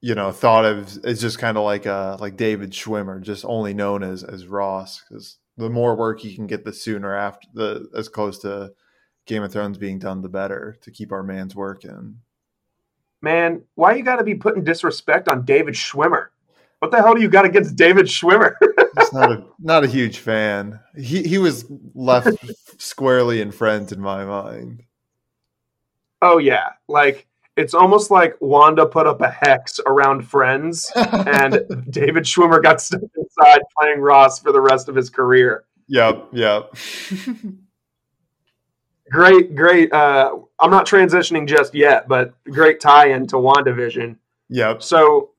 [0.00, 3.72] you know, thought of as just kind of like uh like David Schwimmer, just only
[3.72, 7.88] known as as Ross because the more work he can get, the sooner after the
[7.96, 8.72] as close to
[9.26, 12.18] Game of Thrones being done, the better to keep our man's working
[13.24, 16.28] man, why you got to be putting disrespect on David Schwimmer?
[16.78, 18.54] What the hell do you got against David Schwimmer?
[18.98, 20.78] He's not a not a huge fan.
[20.94, 22.28] He he was left
[22.78, 24.84] squarely in Friends in my mind.
[26.22, 32.24] Oh yeah, like it's almost like Wanda put up a hex around Friends, and David
[32.24, 35.64] Schwimmer got stuck inside playing Ross for the rest of his career.
[35.88, 36.74] Yep, yep.
[39.10, 39.92] great, great.
[39.92, 44.16] Uh, I'm not transitioning just yet, but great tie in to WandaVision.
[44.50, 44.82] Yep.
[44.82, 45.30] So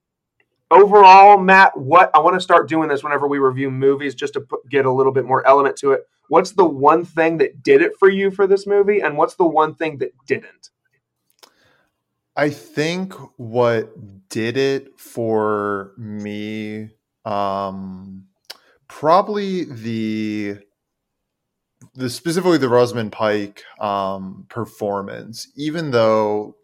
[0.72, 4.42] overall, Matt, what I want to start doing this whenever we review movies, just to
[4.42, 6.02] put, get a little bit more element to it.
[6.28, 9.46] What's the one thing that did it for you for this movie, and what's the
[9.46, 10.70] one thing that didn't?
[12.36, 13.94] I think what
[14.30, 16.90] did it for me,
[17.24, 18.26] um,
[18.88, 20.58] probably the
[21.96, 26.56] the specifically the Rosamund Pike um, performance, even though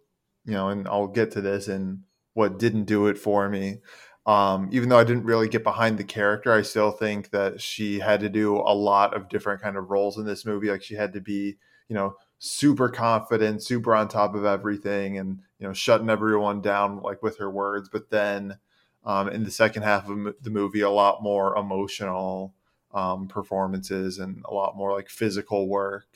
[0.46, 2.02] you know, and I'll get to this and
[2.34, 3.78] what didn't do it for me.
[4.26, 8.00] Um, even though I didn't really get behind the character, I still think that she
[8.00, 10.70] had to do a lot of different kind of roles in this movie.
[10.70, 15.40] Like she had to be, you know, super confident, super on top of everything, and
[15.60, 17.90] you know, shutting everyone down like with her words.
[17.92, 18.58] But then
[19.04, 22.54] um, in the second half of the movie, a lot more emotional
[22.94, 26.08] um, performances and a lot more like physical work.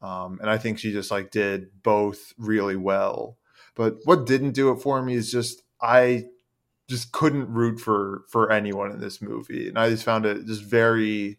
[0.00, 3.38] Um, and I think she just like did both really well.
[3.74, 6.26] But what didn't do it for me is just I
[6.88, 10.62] just couldn't root for for anyone in this movie, and I just found it just
[10.62, 11.38] very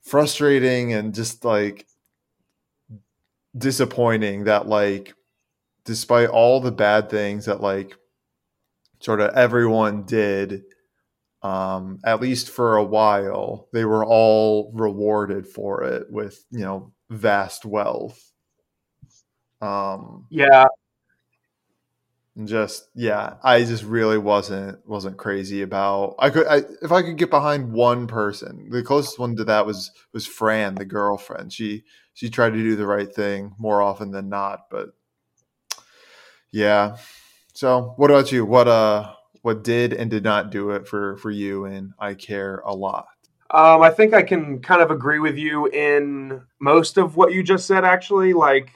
[0.00, 1.86] frustrating and just like
[3.56, 5.14] disappointing that like
[5.84, 7.96] despite all the bad things that like
[9.00, 10.64] sort of everyone did
[11.42, 16.92] um, at least for a while, they were all rewarded for it with you know
[17.10, 18.32] vast wealth.
[19.60, 20.66] Um, yeah,
[22.44, 26.14] just yeah, I just really wasn't wasn't crazy about.
[26.18, 28.68] I could I, if I could get behind one person.
[28.70, 31.52] The closest one to that was was Fran, the girlfriend.
[31.52, 34.90] She she tried to do the right thing more often than not, but
[36.52, 36.96] yeah.
[37.54, 38.44] So, what about you?
[38.44, 39.14] What uh
[39.48, 43.06] what did and did not do it for for you and I care a lot.
[43.50, 47.42] Um, I think I can kind of agree with you in most of what you
[47.42, 47.82] just said.
[47.82, 48.68] Actually, like,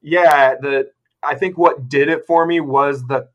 [0.00, 0.90] yeah, the
[1.24, 3.26] I think what did it for me was the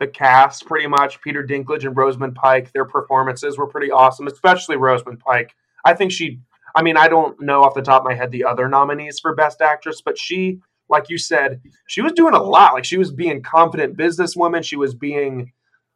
[0.00, 1.20] the cast, pretty much.
[1.20, 5.54] Peter Dinklage and Rosamund Pike, their performances were pretty awesome, especially Rosamund Pike.
[5.84, 6.40] I think she.
[6.74, 9.32] I mean, I don't know off the top of my head the other nominees for
[9.32, 12.74] Best Actress, but she, like you said, she was doing a lot.
[12.74, 14.64] Like she was being confident businesswoman.
[14.64, 15.52] She was being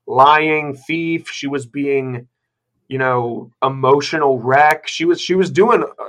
[0.06, 1.28] lying thief.
[1.28, 2.28] She was being,
[2.88, 4.86] you know, emotional wreck.
[4.86, 6.04] She was she was doing uh,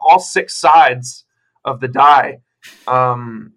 [0.00, 1.24] all six sides
[1.64, 2.40] of the die.
[2.86, 3.54] Um,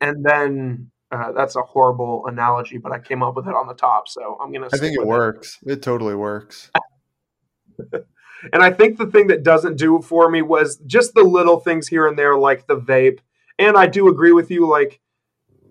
[0.00, 3.74] and then uh, that's a horrible analogy, but I came up with it on the
[3.74, 4.68] top, so I'm gonna.
[4.72, 5.58] I think it works.
[5.64, 5.72] It.
[5.72, 6.70] it totally works.
[7.92, 11.60] and I think the thing that doesn't do it for me was just the little
[11.60, 13.20] things here and there, like the vape.
[13.58, 14.68] And I do agree with you.
[14.68, 15.00] Like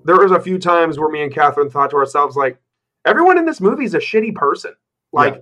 [0.06, 2.60] there was a few times where me and Catherine thought to ourselves, like,
[3.08, 4.74] everyone in this movie is a shitty person.
[5.14, 5.42] Like, yeah.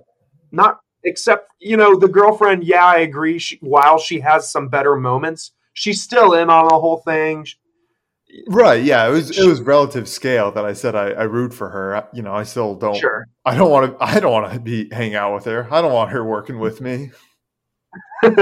[0.52, 2.64] not except you know the girlfriend.
[2.64, 3.38] Yeah, I agree.
[3.38, 7.46] She, while she has some better moments, she's still in on the whole thing.
[8.48, 8.82] Right.
[8.82, 9.06] Yeah.
[9.08, 12.06] It was it was relative scale that I said I, I root for her.
[12.12, 12.96] You know, I still don't.
[12.96, 13.26] Sure.
[13.44, 14.04] I don't want to.
[14.04, 15.72] I don't want to be hang out with her.
[15.72, 17.12] I don't want her working with me.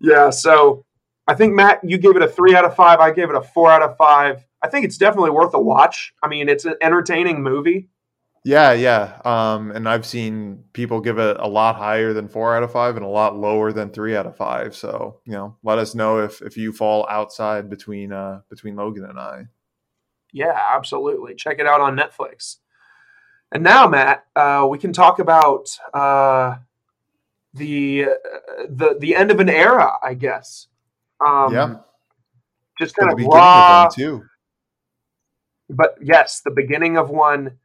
[0.00, 0.30] yeah.
[0.30, 0.84] So
[1.30, 2.98] I think Matt, you gave it a three out of five.
[2.98, 4.44] I gave it a four out of five.
[4.60, 6.12] I think it's definitely worth a watch.
[6.24, 7.88] I mean, it's an entertaining movie.
[8.44, 9.20] Yeah, yeah.
[9.24, 12.96] Um, and I've seen people give it a lot higher than four out of five
[12.96, 14.74] and a lot lower than three out of five.
[14.74, 19.04] So, you know, let us know if if you fall outside between uh between Logan
[19.04, 19.44] and I.
[20.32, 21.36] Yeah, absolutely.
[21.36, 22.56] Check it out on Netflix.
[23.52, 26.56] And now, Matt, uh, we can talk about uh,
[27.54, 30.66] the uh, the the end of an era, I guess.
[31.26, 31.76] Um, yeah.
[32.78, 33.88] Just kind of raw.
[33.88, 34.22] too
[35.72, 37.58] but yes, the beginning of one.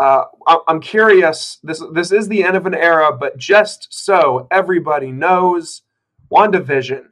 [0.00, 0.24] Uh,
[0.68, 1.58] I'm curious.
[1.62, 5.82] This this is the end of an era, but just so everybody knows,
[6.30, 7.06] WandaVision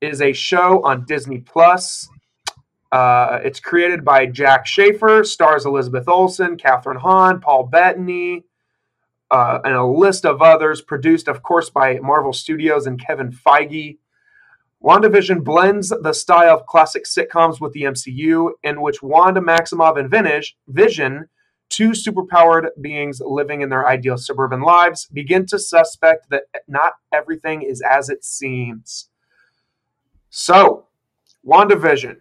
[0.00, 2.08] is a show on Disney Plus.
[2.90, 8.44] Uh, it's created by Jac Schaeffer, stars Elizabeth Olsen, Kathryn Hahn, Paul Bettany,
[9.30, 10.80] uh, and a list of others.
[10.80, 13.98] Produced, of course, by Marvel Studios and Kevin Feige.
[14.82, 20.10] WandaVision blends the style of classic sitcoms with the MCU, in which Wanda Maximoff and
[20.10, 21.28] Vinage, Vision,
[21.68, 27.62] two superpowered beings living in their ideal suburban lives, begin to suspect that not everything
[27.62, 29.08] is as it seems.
[30.30, 30.86] So,
[31.44, 32.18] WandaVision,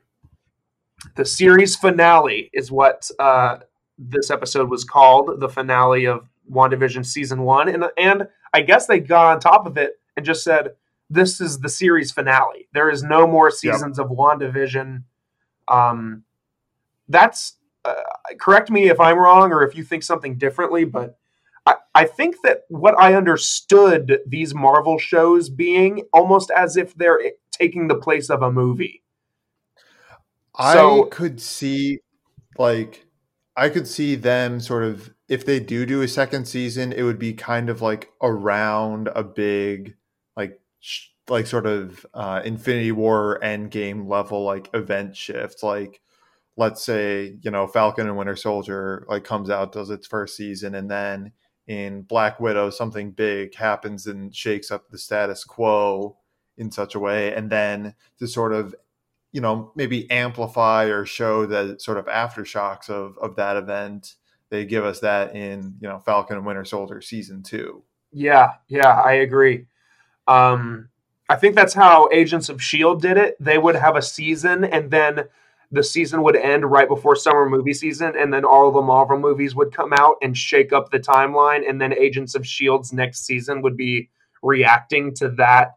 [1.16, 3.58] the series finale is what uh,
[4.00, 7.70] this episode was called, the finale of WandaVision season one.
[7.70, 10.72] And, and I guess they got on top of it and just said,
[11.10, 12.68] this is the series finale.
[12.74, 14.06] There is no more seasons yep.
[14.06, 15.04] of WandaVision.
[15.68, 16.24] Um,
[17.08, 17.94] that's uh,
[18.40, 21.18] correct me if I'm wrong or if you think something differently, but
[21.66, 27.20] I, I think that what I understood these Marvel shows being almost as if they're
[27.52, 29.04] taking the place of a movie.
[30.56, 32.00] I so, could see,
[32.58, 33.06] like,
[33.56, 37.20] I could see them sort of if they do do a second season, it would
[37.20, 39.96] be kind of like around a big
[41.30, 45.64] like sort of uh, Infinity War end game level like event shift.
[45.64, 46.02] Like,
[46.56, 50.76] let's say you know Falcon and Winter Soldier like comes out, does its first season,
[50.76, 51.32] and then
[51.68, 56.18] in Black Widow something big happens and shakes up the status quo
[56.58, 58.74] in such a way, and then to sort of
[59.32, 64.16] you know maybe amplify or show the sort of aftershocks of of that event.
[64.50, 67.84] They give us that in you know Falcon and Winter Soldier season two.
[68.14, 69.68] Yeah, yeah, I agree.
[70.28, 70.90] Um,
[71.30, 73.36] I think that's how Agents of Shield did it.
[73.40, 75.26] They would have a season, and then
[75.72, 79.20] the season would end right before summer movie season, and then all of the Marvel
[79.20, 83.26] movies would come out and shake up the timeline, and then Agents of Shield's next
[83.26, 84.10] season would be
[84.42, 85.76] reacting to that,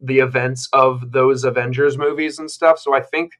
[0.00, 2.78] the events of those Avengers movies and stuff.
[2.78, 3.32] So I think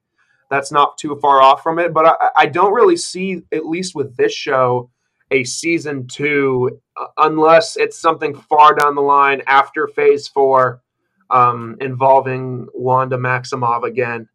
[0.51, 3.95] that's not too far off from it, but I, I don't really see, at least
[3.95, 4.91] with this show,
[5.33, 10.83] a season two uh, unless it's something far down the line after phase four
[11.31, 14.29] um, involving Wanda Maximoff again.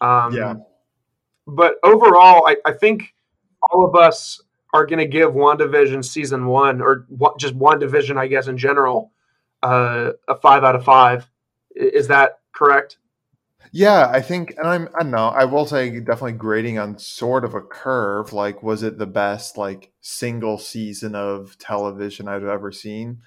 [0.00, 0.54] Um, yeah.
[1.46, 3.14] But overall, I, I, think
[3.62, 4.40] all of us
[4.72, 7.06] are going to give WandaVision season one, or
[7.38, 9.10] just WandaVision, I guess, in general,
[9.62, 11.28] uh, a five out of five.
[11.74, 12.98] Is that correct?
[13.72, 17.44] Yeah, I think, and I'm, I don't know, I will say definitely grading on sort
[17.44, 18.32] of a curve.
[18.32, 23.20] Like, was it the best, like, single season of television I've ever seen?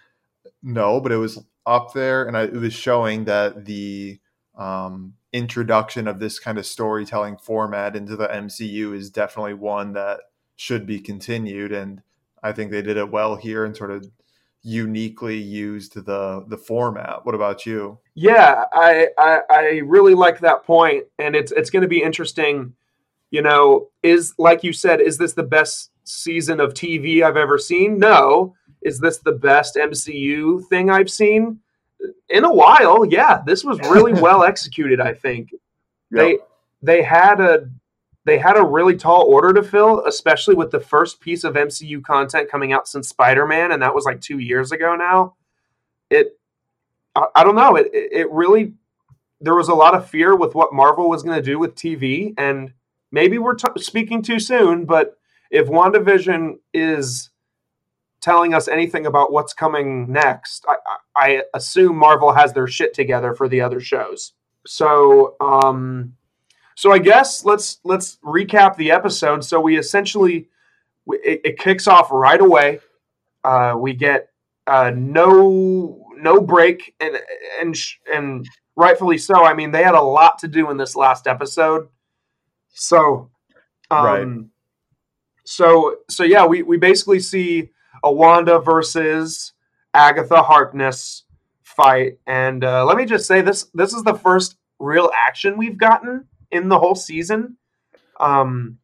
[0.63, 4.19] No, but it was up there, and I, it was showing that the
[4.57, 10.21] um, introduction of this kind of storytelling format into the MCU is definitely one that
[10.57, 11.71] should be continued.
[11.73, 12.01] And
[12.43, 14.05] I think they did it well here and sort of
[14.63, 17.25] uniquely used the the format.
[17.25, 17.97] What about you?
[18.15, 22.73] Yeah, I I, I really like that point, and it's it's going to be interesting.
[23.31, 27.57] You know, is like you said, is this the best season of TV I've ever
[27.57, 27.97] seen?
[27.97, 28.55] No.
[28.81, 31.59] Is this the best MCU thing I've seen?
[32.29, 33.41] In a while, yeah.
[33.45, 34.99] This was really well executed.
[34.99, 35.59] I think yep.
[36.11, 36.37] they
[36.81, 37.69] they had a
[38.25, 42.03] they had a really tall order to fill, especially with the first piece of MCU
[42.03, 45.35] content coming out since Spider Man, and that was like two years ago now.
[46.09, 46.39] It,
[47.15, 48.73] I, I don't know, it it really
[49.39, 52.33] there was a lot of fear with what Marvel was going to do with TV,
[52.37, 52.73] and
[53.11, 55.17] maybe we're t- speaking too soon, but
[55.49, 57.31] if WandaVision is
[58.21, 60.75] telling us anything about what's coming next, I,
[61.15, 64.33] I assume Marvel has their shit together for the other shows.
[64.65, 66.13] So, um,
[66.81, 69.45] so I guess let's let's recap the episode.
[69.45, 70.49] So we essentially
[71.05, 72.79] it, it kicks off right away.
[73.43, 74.29] Uh, we get
[74.65, 77.19] uh, no no break, and
[77.59, 77.77] and
[78.11, 79.45] and rightfully so.
[79.45, 81.87] I mean, they had a lot to do in this last episode.
[82.69, 83.29] So,
[83.91, 84.45] um, right.
[85.45, 87.69] So so yeah, we we basically see
[88.03, 89.53] a Wanda versus
[89.93, 91.25] Agatha Harkness
[91.61, 95.77] fight, and uh, let me just say this: this is the first real action we've
[95.77, 97.57] gotten in the whole season.
[98.19, 98.77] Um,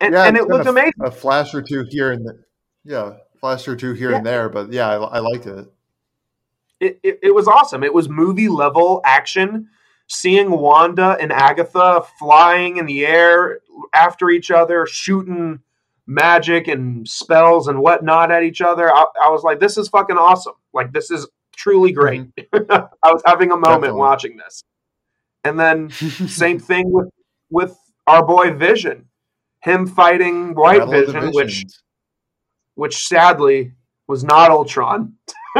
[0.00, 0.92] and, yeah, and it looked a, amazing.
[1.00, 2.46] A flash or two here and there.
[2.84, 4.18] Yeah, flash or two here yeah.
[4.18, 5.66] and there, but yeah, I, I liked it.
[6.78, 7.18] It, it.
[7.22, 7.82] It was awesome.
[7.82, 9.68] It was movie level action.
[10.08, 13.58] Seeing Wanda and Agatha flying in the air
[13.92, 15.60] after each other, shooting
[16.06, 20.16] magic and spells and whatnot at each other, I, I was like, this is fucking
[20.16, 20.54] awesome.
[20.72, 22.34] Like, this is truly great.
[22.36, 22.86] Mm-hmm.
[23.02, 24.00] I was having a moment Definitely.
[24.00, 24.62] watching this.
[25.46, 27.08] And then same thing with
[27.50, 27.78] with
[28.08, 29.06] our boy Vision,
[29.62, 31.64] him fighting White Battle Vision, which
[32.74, 33.72] which sadly
[34.08, 35.14] was not Ultron.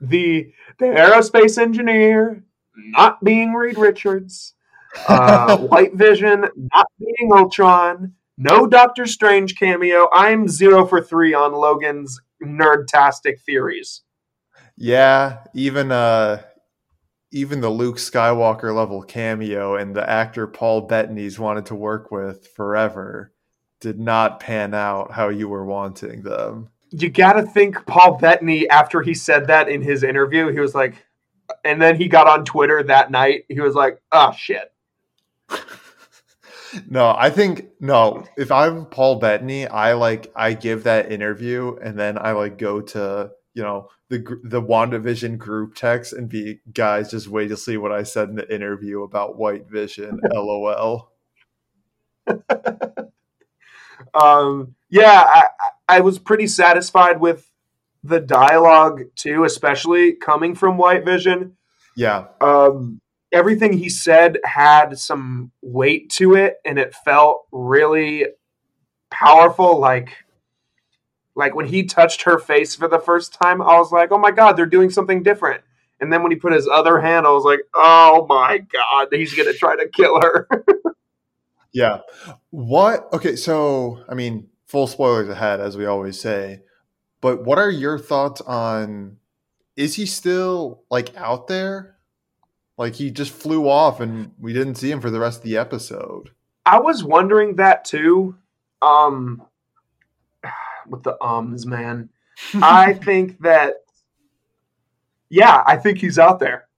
[0.00, 2.44] the the aerospace engineer
[2.76, 4.52] not being Reed Richards,
[5.08, 6.42] uh, White Vision
[6.74, 10.10] not being Ultron, no Doctor Strange cameo.
[10.12, 14.02] I'm zero for three on Logan's nerdtastic theories.
[14.76, 16.42] Yeah, even uh
[17.32, 22.48] even the Luke Skywalker level cameo and the actor Paul Bettany's wanted to work with
[22.48, 23.32] forever
[23.80, 26.68] did not pan out how you were wanting them.
[26.90, 30.74] You got to think Paul Bettany, after he said that in his interview, he was
[30.74, 31.04] like,
[31.64, 33.44] and then he got on Twitter that night.
[33.48, 34.72] He was like, oh, shit.
[36.88, 41.98] no, I think, no, if I'm Paul Bettany, I like, I give that interview and
[41.98, 47.10] then I like go to, you know, the the WandaVision group text and be guys
[47.10, 50.20] just wait to see what I said in the interview about White Vision.
[50.30, 51.10] LOL.
[54.14, 55.44] um, yeah, I,
[55.88, 57.50] I was pretty satisfied with
[58.04, 61.56] the dialogue too, especially coming from White Vision.
[61.96, 62.26] Yeah.
[62.42, 63.00] Um,
[63.32, 68.26] everything he said had some weight to it, and it felt really
[69.10, 69.78] powerful.
[69.78, 70.25] Like
[71.36, 74.30] like when he touched her face for the first time, I was like, oh my
[74.30, 75.62] God, they're doing something different.
[76.00, 79.34] And then when he put his other hand, I was like, oh my God, he's
[79.34, 80.48] going to try to kill her.
[81.72, 82.00] yeah.
[82.50, 83.12] What?
[83.12, 83.36] Okay.
[83.36, 86.62] So, I mean, full spoilers ahead, as we always say.
[87.20, 89.18] But what are your thoughts on
[89.76, 91.96] is he still like out there?
[92.78, 95.56] Like he just flew off and we didn't see him for the rest of the
[95.56, 96.30] episode.
[96.64, 98.36] I was wondering that too.
[98.82, 99.42] Um,
[100.88, 102.08] with the ums, man.
[102.54, 103.74] I think that,
[105.28, 106.68] yeah, I think he's out there.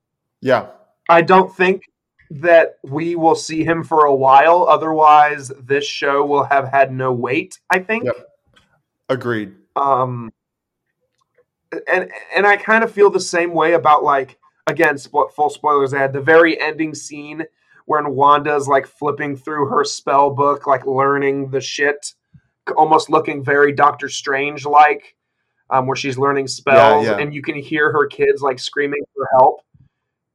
[0.40, 0.68] Yeah.
[1.08, 1.82] I don't think
[2.30, 4.66] that we will see him for a while.
[4.68, 8.04] Otherwise, this show will have had no weight, I think.
[8.04, 8.28] Yep.
[9.08, 9.54] Agreed.
[9.74, 10.30] Um,
[11.90, 15.94] and and I kind of feel the same way about like again, sp- full spoilers.
[15.94, 17.44] I had the very ending scene
[17.86, 22.14] when Wanda's like flipping through her spell book, like learning the shit
[22.76, 25.16] almost looking very Doctor Strange like,
[25.70, 27.22] um, where she's learning spells yeah, yeah.
[27.22, 29.62] and you can hear her kids like screaming for help.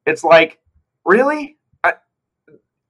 [0.06, 0.60] It's like,
[1.06, 1.58] really?
[1.84, 1.94] I,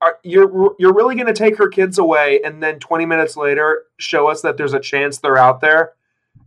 [0.01, 3.83] are, you're you're really going to take her kids away, and then 20 minutes later
[3.97, 5.93] show us that there's a chance they're out there.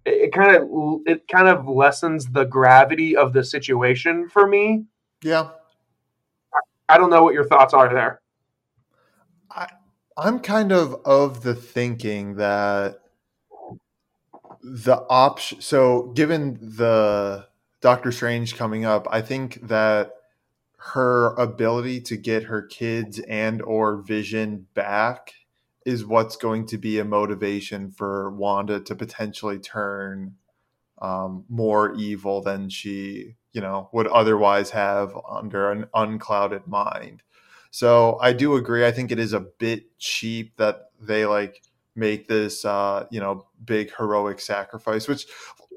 [0.04, 0.68] It, kind of
[1.06, 4.84] it kind of lessens the gravity of the situation for me.
[5.22, 5.50] Yeah,
[6.88, 8.20] I don't know what your thoughts are there.
[9.50, 9.68] I
[10.18, 13.00] I'm kind of of the thinking that
[14.62, 15.60] the option.
[15.60, 17.46] So given the
[17.80, 20.12] Doctor Strange coming up, I think that
[20.78, 25.34] her ability to get her kids and or Vision back
[25.84, 30.34] is what's going to be a motivation for Wanda to potentially turn
[31.00, 37.22] um, more evil than she, you know, would otherwise have under an unclouded mind.
[37.70, 38.86] So I do agree.
[38.86, 41.62] I think it is a bit cheap that they like
[41.94, 45.08] make this, uh, you know, big heroic sacrifice.
[45.08, 45.26] Which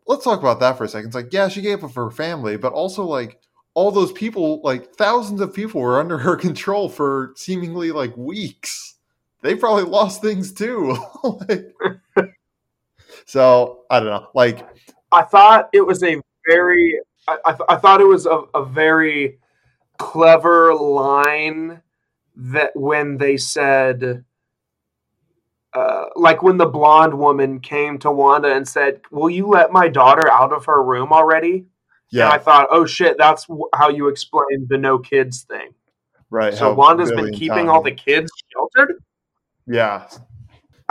[0.08, 1.08] let's talk about that for a second.
[1.08, 3.40] It's like, yeah, she gave up for her family, but also like
[3.74, 8.96] all those people, like thousands of people, were under her control for seemingly like weeks.
[9.42, 10.98] They probably lost things too.
[11.24, 11.74] like,
[13.26, 14.28] so I don't know.
[14.36, 14.68] Like
[15.12, 18.66] I thought it was a very, I, I, th- I thought it was a, a
[18.66, 19.40] very
[20.00, 21.82] clever line
[22.36, 24.26] that when they said,
[25.74, 29.88] uh, like when the blonde woman came to Wanda and said, "Will you let my
[29.88, 31.68] daughter out of her room already?"
[32.12, 35.74] yeah, And I thought, "Oh shit, that's w- how you explain the no kids thing."
[36.32, 36.54] right.
[36.56, 38.96] So Wanda's been keeping all the kids sheltered.
[39.68, 40.08] yeah.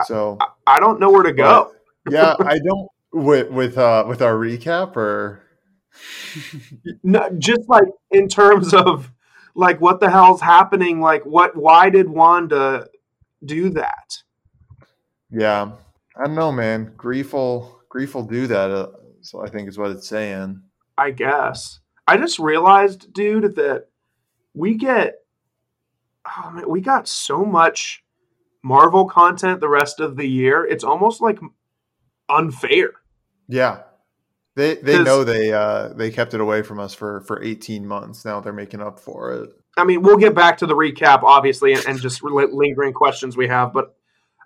[0.06, 1.72] So I, I don't know where to go.
[2.10, 5.40] yeah, I don't with with uh with our recap or
[7.02, 9.10] No, just like in terms of
[9.54, 11.00] like what the hell's happening?
[11.00, 11.56] Like what?
[11.56, 12.88] Why did Wanda
[13.44, 14.22] do that?
[15.30, 15.72] yeah.
[16.16, 16.92] I don't know, man.
[16.96, 18.70] Grief will grief will do that.
[18.70, 18.88] Uh,
[19.20, 20.62] so I think is what it's saying.
[20.96, 21.80] I guess.
[22.08, 23.86] I just realized, dude, that
[24.54, 25.14] we get
[26.26, 28.02] oh man, we got so much
[28.62, 30.64] Marvel content the rest of the year.
[30.64, 31.38] It's almost like
[32.28, 32.90] unfair.
[33.48, 33.82] Yeah.
[34.58, 38.24] They they know they uh they kept it away from us for for 18 months.
[38.24, 39.50] Now they're making up for it.
[39.76, 43.46] I mean, we'll get back to the recap, obviously, and, and just lingering questions we
[43.46, 43.72] have.
[43.72, 43.94] But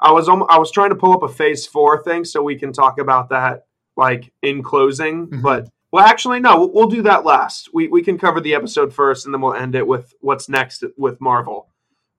[0.03, 2.75] I was I was trying to pull up a Phase Four thing so we can
[2.75, 3.65] talk about that,
[3.97, 5.29] like in closing.
[5.29, 5.41] Mhm.
[5.41, 7.71] But well, actually, no, we'll, we'll do that last.
[7.73, 10.85] We we can cover the episode first, and then we'll end it with what's next
[10.99, 11.69] with Marvel.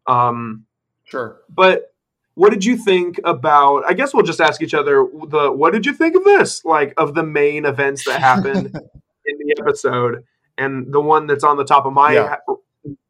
[0.08, 0.66] Um,
[1.06, 1.42] Sure.
[1.48, 1.93] but
[2.36, 3.84] what did you think about?
[3.86, 6.64] I guess we'll just ask each other the what did you think of this?
[6.66, 8.68] Like of the main events that happened
[9.26, 10.24] in the episode,
[10.58, 12.36] and the one that's on the top of my Yeah.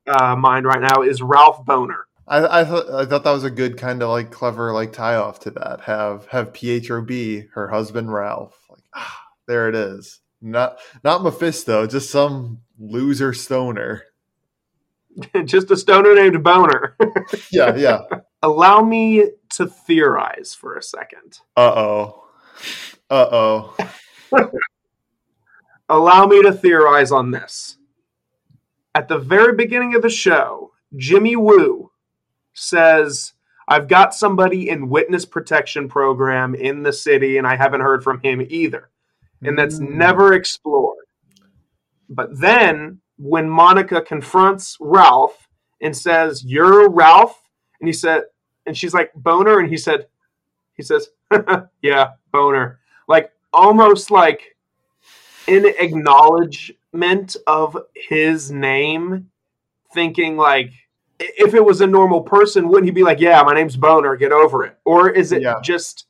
[0.07, 2.03] uh, mind right now is Ralph Bohner.
[2.27, 5.15] I, I thought I thought that was a good kind of like clever like tie
[5.15, 5.81] off to that.
[5.81, 8.57] Have have Pietro be her husband Ralph.
[8.69, 10.19] Like ah, there it is.
[10.41, 14.03] Not not Mephisto, just some loser stoner.
[15.45, 16.93] just a stoner named Bohner.
[17.51, 18.01] Yeah, yeah.
[18.43, 21.39] Allow me to theorize for a second.
[21.55, 22.23] Uh oh.
[23.09, 23.77] Uh oh.
[25.89, 27.77] Allow me to theorize on this.
[28.95, 31.89] At the very beginning of the show, Jimmy Woo
[32.53, 33.33] says,
[33.67, 38.19] I've got somebody in witness protection program in the city, and I haven't heard from
[38.21, 38.89] him either.
[39.41, 39.91] And that's Mm.
[39.95, 41.05] never explored.
[42.09, 45.47] But then when Monica confronts Ralph
[45.81, 47.41] and says, You're Ralph,
[47.79, 48.23] and he said,
[48.65, 50.07] and she's like, Bohner, and he said,
[50.75, 51.09] he says,
[51.81, 52.77] Yeah, Bohner.
[53.07, 54.55] Like almost like
[55.47, 59.29] in acknowledgement of his name,
[59.93, 60.71] thinking like
[61.19, 64.31] if it was a normal person, wouldn't he be like, "Yeah, my name's Bohner, get
[64.31, 64.77] over it"?
[64.85, 65.55] Or is it Yeah.
[65.61, 66.05] just?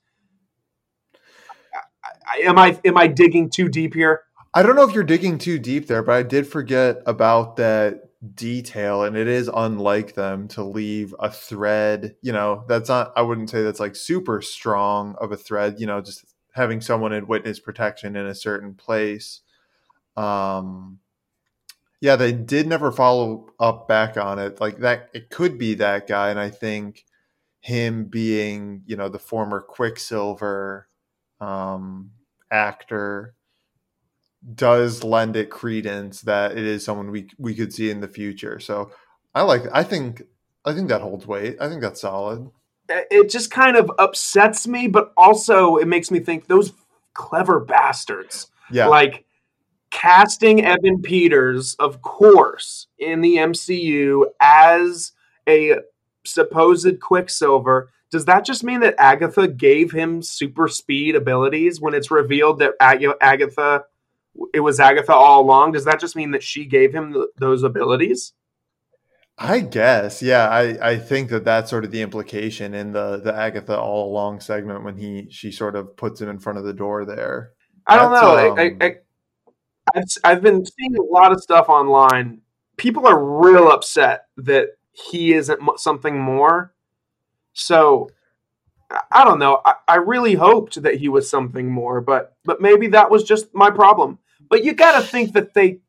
[2.43, 4.23] Am I am I digging too deep here?
[4.53, 8.02] I don't know if you're digging too deep there, but I did forget about that
[8.35, 12.15] detail, and it is unlike them to leave a thread.
[12.21, 13.13] You know, that's not.
[13.15, 15.79] I wouldn't say that's like super strong of a thread.
[15.79, 19.41] You know, just having someone in witness protection in a certain place.
[20.15, 20.99] Um,
[21.99, 24.59] yeah, they did never follow up back on it.
[24.59, 27.05] Like that, it could be that guy, and I think
[27.61, 30.87] him being, you know, the former Quicksilver
[31.39, 32.11] um,
[32.51, 33.35] actor
[34.55, 38.59] does lend it credence that it is someone we we could see in the future.
[38.59, 38.91] So
[39.33, 39.63] I like.
[39.71, 40.23] I think.
[40.65, 41.57] I think that holds weight.
[41.59, 42.49] I think that's solid.
[42.89, 46.71] Uh, it just kind of upsets me, but also it makes me think those
[47.13, 48.47] clever bastards.
[48.71, 48.87] Yeah.
[48.87, 49.25] like
[49.91, 55.11] casting Evan Peters, of course, in the MCU as
[55.47, 55.75] a
[56.25, 57.89] supposed Quicksilver.
[58.09, 62.73] Does that just mean that Agatha gave him super speed abilities when it's revealed that
[62.79, 63.85] Ag- Agatha,
[64.53, 65.73] it was Agatha all along?
[65.73, 68.33] Does that just mean that she gave him th- those abilities?
[69.37, 70.47] I guess, yeah.
[70.47, 74.41] I, I think that that's sort of the implication in the the Agatha all along
[74.41, 77.51] segment when he she sort of puts him in front of the door there.
[77.87, 78.51] I don't know.
[78.51, 78.95] Um, I, I,
[79.95, 82.41] I've, I've been seeing a lot of stuff online.
[82.77, 86.73] People are real upset that he isn't something more.
[87.53, 88.09] So
[89.11, 89.61] I don't know.
[89.65, 93.53] I, I really hoped that he was something more, but but maybe that was just
[93.53, 94.19] my problem.
[94.49, 95.79] But you got to think that they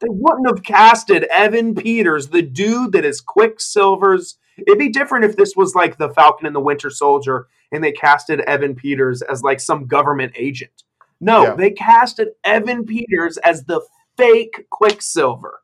[0.00, 4.38] they wouldn't have casted Evan Peters, the dude that is Quicksilver's.
[4.58, 7.92] It'd be different if this was like the Falcon and the Winter Soldier, and they
[7.92, 10.84] casted Evan Peters as like some government agent.
[11.20, 11.54] No, yeah.
[11.54, 13.80] they casted Evan Peters as the
[14.16, 15.60] fake Quicksilver.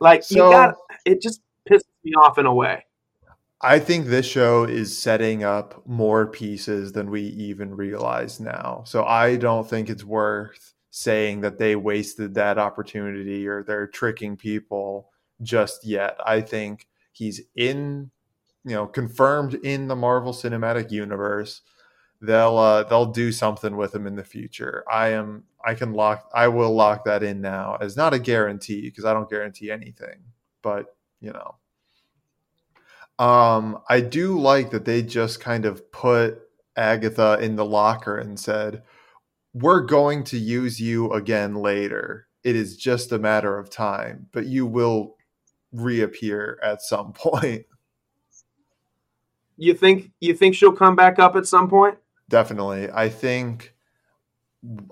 [0.00, 0.74] Like so, you got
[1.04, 2.84] it just pissed me off in a way.
[3.62, 8.84] I think this show is setting up more pieces than we even realize now.
[8.86, 14.36] So I don't think it's worth saying that they wasted that opportunity or they're tricking
[14.36, 15.10] people
[15.42, 16.16] just yet.
[16.24, 18.10] I think he's in,
[18.64, 21.62] you know, confirmed in the Marvel Cinematic Universe.
[22.20, 24.84] They'll uh, they'll do something with him in the future.
[24.90, 28.82] I am I can lock I will lock that in now as not a guarantee
[28.82, 30.20] because I don't guarantee anything,
[30.62, 31.54] but you know.
[33.18, 36.40] Um, I do like that they just kind of put
[36.76, 38.82] Agatha in the locker and said,
[39.52, 42.26] "We're going to use you again later.
[42.44, 45.16] It is just a matter of time, but you will
[45.72, 47.66] reappear at some point."
[49.56, 51.98] You think you think she'll come back up at some point?
[52.30, 52.88] Definitely.
[52.90, 53.74] I think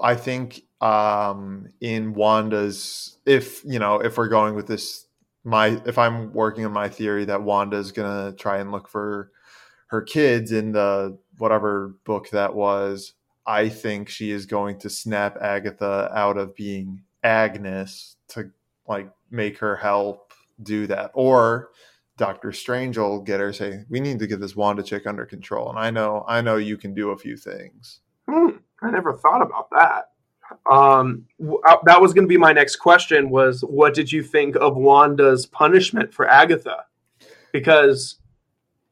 [0.03, 5.07] I think um in Wanda's if, you know, if we're going with this
[5.43, 9.31] my if I'm working on my theory that Wanda's gonna try and look for
[9.87, 13.15] her kids in the whatever book that was,
[13.49, 18.51] I think she is going to snap Agatha out of being Agnes to
[18.86, 21.11] like make her help do that.
[21.14, 21.70] Or
[22.18, 25.70] Doctor Strange will get her say, "We need to get this Wanda chick under control."
[25.70, 28.01] And I know, I know you can do a few things.
[28.28, 30.11] Hmm, I never thought about that.
[30.70, 31.24] Um,
[31.66, 33.30] uh, that was going to be my next question.
[33.30, 36.84] Was what did you think of Wanda's punishment for Agatha?
[37.53, 38.18] Because,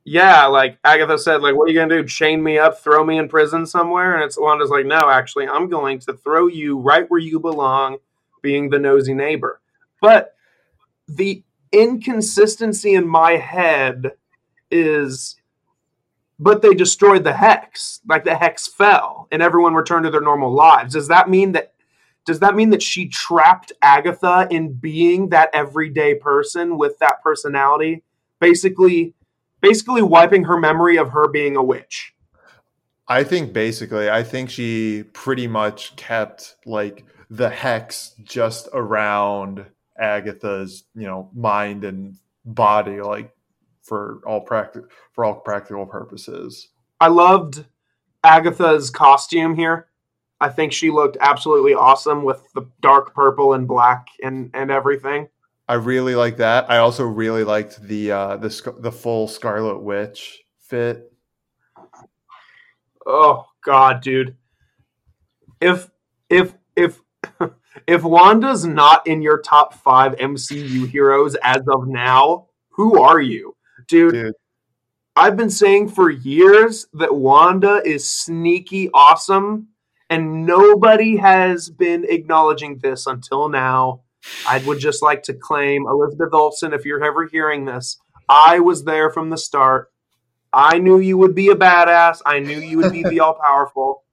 [0.08, 2.06] yeah, like Agatha said, like, what are you to do?
[2.06, 4.14] Chain me up, throw me in prison somewhere?
[4.14, 7.98] And it's Wanda's like, no, actually, I'm going to throw you right where you belong,
[8.40, 9.60] being the nosy neighbor.
[10.00, 10.36] But
[11.08, 11.42] the
[11.72, 14.12] inconsistency in my head
[14.70, 15.36] is
[16.38, 20.52] but they destroyed the hex like the hex fell and everyone returned to their normal
[20.52, 21.72] lives does that mean that
[22.24, 28.02] does that mean that she trapped agatha in being that everyday person with that personality
[28.40, 29.14] basically
[29.60, 32.14] basically wiping her memory of her being a witch
[33.08, 39.64] i think basically i think she pretty much kept like the hex just around
[39.98, 43.32] agatha's you know mind and body like
[43.86, 46.68] for all practical for all practical purposes.
[47.00, 47.64] I loved
[48.24, 49.86] Agatha's costume here.
[50.40, 55.28] I think she looked absolutely awesome with the dark purple and black and and everything.
[55.68, 56.70] I really like that.
[56.70, 61.12] I also really liked the uh, the the full Scarlet Witch fit.
[63.04, 64.36] Oh God, dude!
[65.60, 65.90] If
[66.30, 67.02] if if
[67.86, 73.56] if Wanda's not in your top five MCU heroes as of now, who are you?
[73.86, 74.34] dude, dude.
[75.14, 79.68] I've been saying for years that Wanda is sneaky awesome,
[80.10, 84.02] and nobody has been acknowledging this until now.
[84.48, 87.98] I would just like to claim Elizabeth Olsen, if you're ever hearing this,
[88.28, 89.90] I was there from the start.
[90.52, 92.22] I knew you would be a badass.
[92.24, 94.04] I knew you would be the all powerful.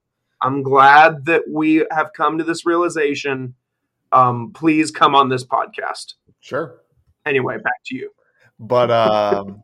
[0.42, 3.56] I'm glad that we have come to this realization.
[4.12, 6.16] Um, please come on this podcast.
[6.42, 6.82] Sure.
[7.26, 8.12] Anyway, back to you.
[8.60, 9.64] But um,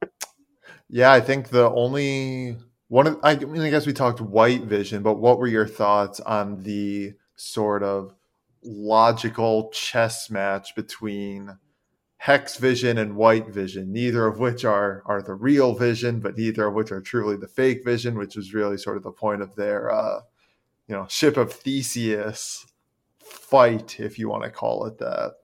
[0.90, 5.04] yeah, I think the only one of I mean, I guess we talked white vision,
[5.04, 8.16] but what were your thoughts on the sort of
[8.64, 11.58] logical chess match between
[12.18, 16.68] hex vision and white vision neither of which are are the real vision but neither
[16.68, 19.56] of which are truly the fake vision which was really sort of the point of
[19.56, 20.20] their uh
[20.88, 22.66] you know ship of theseus
[23.30, 25.36] fight if you want to call it that.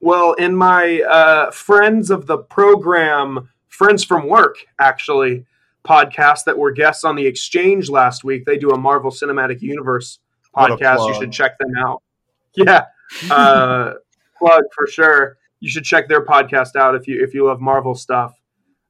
[0.00, 5.46] Well, in my uh, friends of the program, friends from work, actually,
[5.84, 10.18] podcast that were guests on the exchange last week, they do a Marvel Cinematic Universe
[10.56, 11.08] podcast.
[11.08, 12.02] You should check them out.
[12.58, 12.86] Yeah,
[13.30, 13.92] uh,
[14.38, 15.36] plug for sure.
[15.60, 18.32] You should check their podcast out if you if you love Marvel stuff.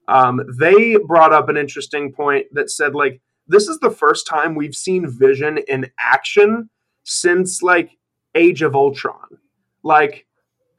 [0.07, 4.55] Um, they brought up an interesting point that said like this is the first time
[4.55, 6.71] we've seen Vision in action
[7.03, 7.91] since like
[8.35, 9.39] Age of Ultron.
[9.83, 10.27] Like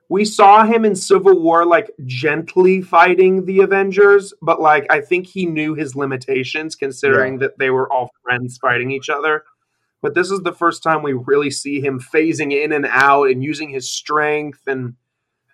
[0.09, 5.27] we saw him in Civil War like gently fighting the Avengers, but like I think
[5.27, 7.39] he knew his limitations considering yeah.
[7.39, 9.43] that they were all friends fighting each other.
[10.01, 13.43] But this is the first time we really see him phasing in and out and
[13.43, 14.95] using his strength and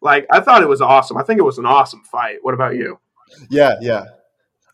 [0.01, 1.17] like I thought it was awesome.
[1.17, 2.39] I think it was an awesome fight.
[2.41, 2.99] What about you?
[3.49, 4.03] Yeah, yeah.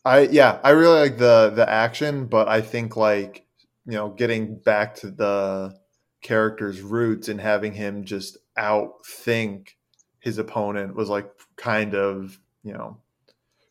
[0.04, 3.46] I yeah, I really like the the action, but I think like,
[3.86, 5.76] you know, getting back to the
[6.22, 9.70] character's roots and having him just outthink
[10.20, 12.98] his opponent was like kind of you know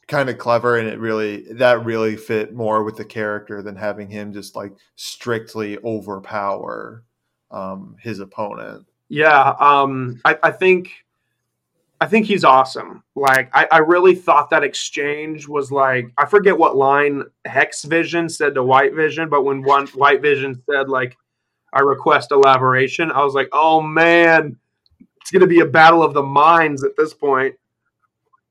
[0.08, 4.08] kind of clever and it really that really fit more with the character than having
[4.08, 7.04] him just like strictly overpower
[7.50, 10.90] um his opponent yeah um i, I think
[12.00, 16.56] i think he's awesome like I, I really thought that exchange was like i forget
[16.56, 21.16] what line hex vision said to white vision but when one white vision said like
[21.72, 23.10] I request elaboration.
[23.10, 24.56] I was like, oh man,
[25.20, 27.54] it's going to be a battle of the minds at this point.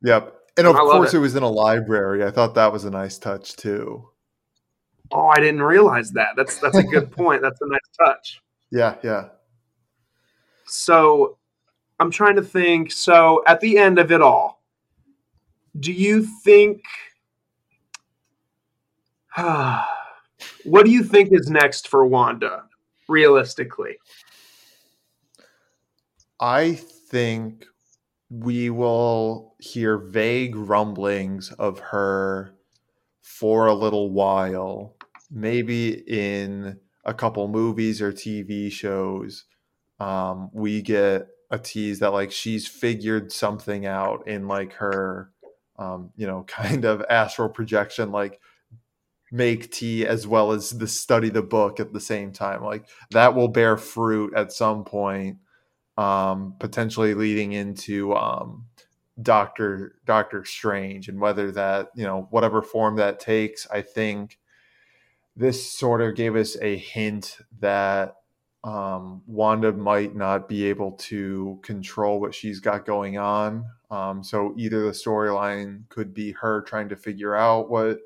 [0.03, 0.36] Yep.
[0.57, 1.17] And of course, it.
[1.17, 2.23] it was in a library.
[2.23, 4.09] I thought that was a nice touch too.
[5.11, 6.29] Oh, I didn't realize that.
[6.35, 7.41] That's that's a good point.
[7.41, 8.41] That's a nice touch.
[8.71, 9.29] Yeah, yeah.
[10.65, 11.37] So
[11.99, 12.91] I'm trying to think.
[12.91, 14.63] So at the end of it all,
[15.79, 16.81] do you think
[19.35, 22.63] what do you think is next for Wanda?
[23.07, 23.97] realistically?
[26.39, 27.65] I think
[28.29, 32.53] we will hear vague rumblings of her
[33.21, 34.95] for a little while,
[35.31, 39.45] maybe in a couple movies or TV shows.
[39.99, 45.31] Um, we get a tease that like she's figured something out in like her,
[45.79, 48.39] um, you know, kind of astral projection, like
[49.31, 53.35] make tea as well as the study the book at the same time like that
[53.35, 55.37] will bear fruit at some point
[55.97, 58.65] um potentially leading into um
[59.21, 64.37] doctor doctor strange and whether that you know whatever form that takes i think
[65.35, 68.15] this sort of gave us a hint that
[68.63, 73.65] um, Wanda might not be able to control what she's got going on.
[73.89, 77.99] Um, so either the storyline could be her trying to figure out what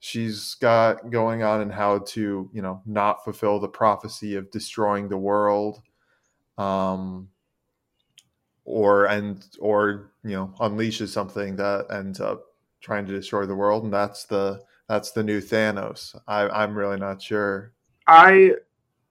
[0.00, 5.08] she's got going on and how to you know not fulfill the prophecy of destroying
[5.08, 5.80] the world
[6.58, 7.28] um
[8.64, 12.44] or and or you know unleashes something that ends up
[12.80, 16.14] trying to destroy the world and that's the that's the new thanos.
[16.26, 17.72] I i'm really not sure.
[18.06, 18.54] I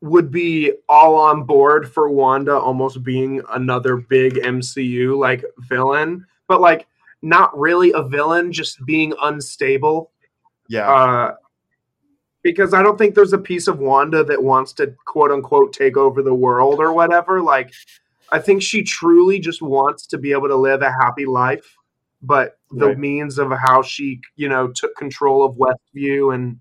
[0.01, 6.61] would be all on board for wanda almost being another big mcu like villain but
[6.61, 6.87] like
[7.21, 10.11] not really a villain just being unstable.
[10.67, 10.89] Yeah.
[10.89, 11.35] Uh,
[12.47, 15.97] because I don't think there's a piece of Wanda that wants to quote unquote take
[15.97, 17.41] over the world or whatever.
[17.41, 17.73] Like,
[18.31, 21.75] I think she truly just wants to be able to live a happy life,
[22.21, 22.97] but the right.
[22.97, 26.57] means of how she, you know, took control of Westview and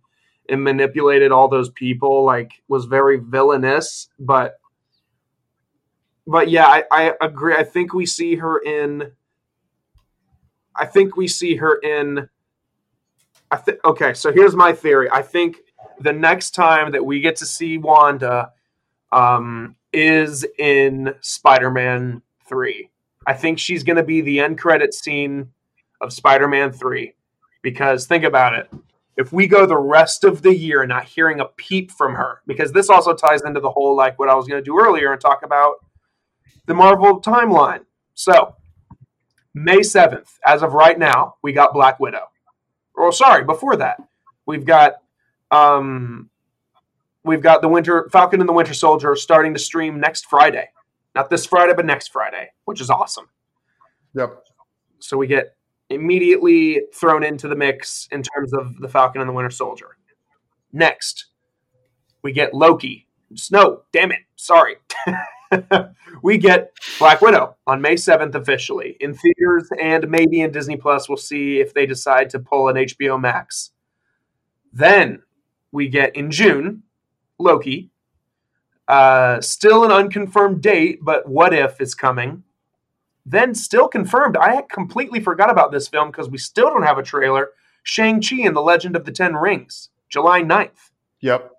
[0.48, 4.08] and manipulated all those people, like, was very villainous.
[4.18, 4.58] But,
[6.26, 7.54] but yeah, I, I agree.
[7.54, 9.12] I think we see her in.
[10.74, 12.28] I think we see her in
[13.50, 15.08] I think okay, so here's my theory.
[15.10, 15.58] I think
[16.00, 18.52] the next time that we get to see Wanda
[19.12, 22.90] um, is in Spider-Man three.
[23.26, 25.52] I think she's going to be the end credit scene
[26.00, 27.14] of Spider-Man three
[27.62, 28.70] because think about it.
[29.16, 32.72] If we go the rest of the year not hearing a peep from her, because
[32.72, 35.20] this also ties into the whole like what I was going to do earlier and
[35.20, 35.76] talk about
[36.66, 37.86] the Marvel timeline.
[38.14, 38.56] So
[39.54, 42.28] May seventh, as of right now, we got Black Widow
[42.96, 44.02] or sorry, before that,
[44.46, 44.94] we've got
[45.50, 46.30] um,
[47.24, 50.68] we've got the Winter Falcon and the Winter Soldier starting to stream next Friday,
[51.14, 53.28] not this Friday, but next Friday, which is awesome.
[54.14, 54.42] Yep.
[54.98, 55.56] So we get
[55.90, 59.96] immediately thrown into the mix in terms of the Falcon and the Winter Soldier.
[60.72, 61.26] Next,
[62.22, 63.06] we get Loki.
[63.34, 64.76] Snow, damn it, sorry.
[66.22, 71.08] we get Black Widow on May 7th officially in theaters and maybe in Disney Plus.
[71.08, 73.70] We'll see if they decide to pull an HBO Max.
[74.72, 75.22] Then
[75.76, 76.82] we get in June
[77.38, 77.90] Loki.
[78.88, 82.42] Uh, still an unconfirmed date, but what if is coming.
[83.26, 84.36] Then still confirmed.
[84.36, 87.50] I completely forgot about this film because we still don't have a trailer.
[87.82, 90.90] Shang-Chi and the Legend of the Ten Rings, July 9th.
[91.20, 91.50] Yep.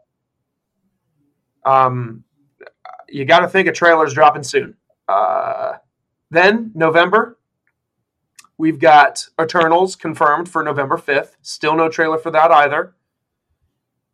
[1.63, 2.23] Um,
[3.07, 4.75] you got to think a trailer's dropping soon.
[5.07, 5.73] Uh,
[6.31, 7.37] then November,
[8.57, 11.35] we've got Eternals confirmed for November 5th.
[11.41, 12.95] Still no trailer for that either.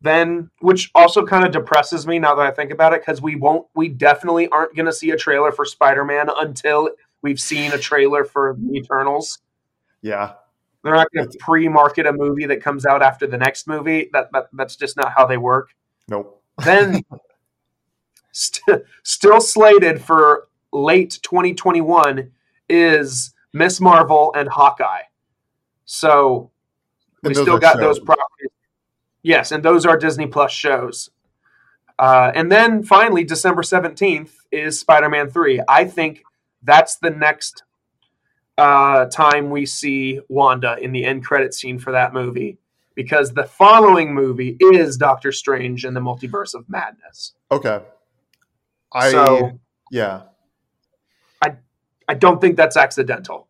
[0.04, 3.36] Then, which also kind of depresses me now that I think about it, because we
[3.36, 6.90] won't, we definitely aren't going to see a trailer for Spider Man until
[7.22, 9.38] we've seen a trailer for the Eternals.
[10.02, 10.34] Yeah.
[10.82, 14.10] They're not going to pre-market a movie that comes out after the next movie.
[14.12, 15.70] That, that that's just not how they work.
[16.06, 16.42] Nope.
[16.62, 17.00] Then,
[18.32, 22.30] st- still slated for late 2021
[22.68, 25.04] is Miss Marvel and Hawkeye.
[25.86, 26.50] So
[27.22, 28.50] we still got those properties.
[29.24, 31.10] Yes, and those are Disney Plus shows.
[31.98, 35.62] Uh, and then finally, December 17th is Spider Man 3.
[35.68, 36.22] I think
[36.62, 37.64] that's the next
[38.58, 42.58] uh, time we see Wanda in the end credit scene for that movie
[42.94, 47.32] because the following movie is Doctor Strange and the Multiverse of Madness.
[47.50, 47.80] Okay.
[48.92, 49.58] I so
[49.90, 50.22] yeah.
[51.42, 51.56] I
[52.06, 53.48] I don't think that's accidental.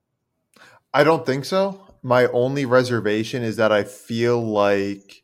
[0.92, 1.80] I don't think so.
[2.02, 5.23] My only reservation is that I feel like,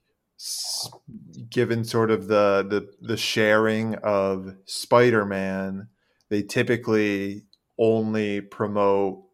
[1.49, 5.89] given sort of the the, the sharing of Spider-Man,
[6.29, 7.45] they typically
[7.79, 9.25] only promote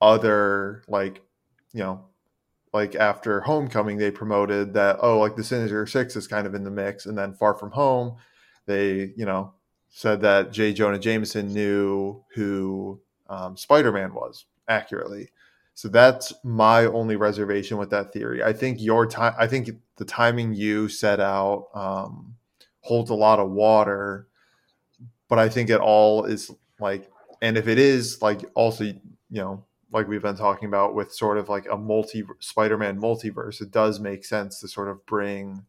[0.00, 1.22] other like,
[1.72, 2.06] you know,
[2.72, 6.64] like after Homecoming, they promoted that oh, like the Sinister Six is kind of in
[6.64, 8.16] the mix, and then Far From Home,
[8.66, 9.54] they you know
[9.88, 10.74] said that J.
[10.74, 15.30] Jonah Jameson knew who um, Spider-Man was accurately.
[15.76, 18.42] So that's my only reservation with that theory.
[18.42, 22.34] I think your time, I think the timing you set out um,
[22.80, 24.26] holds a lot of water,
[25.28, 26.50] but I think it all is
[26.80, 27.10] like,
[27.42, 28.96] and if it is like also, you
[29.30, 33.70] know, like we've been talking about with sort of like a multi Spider-Man multiverse, it
[33.70, 35.66] does make sense to sort of bring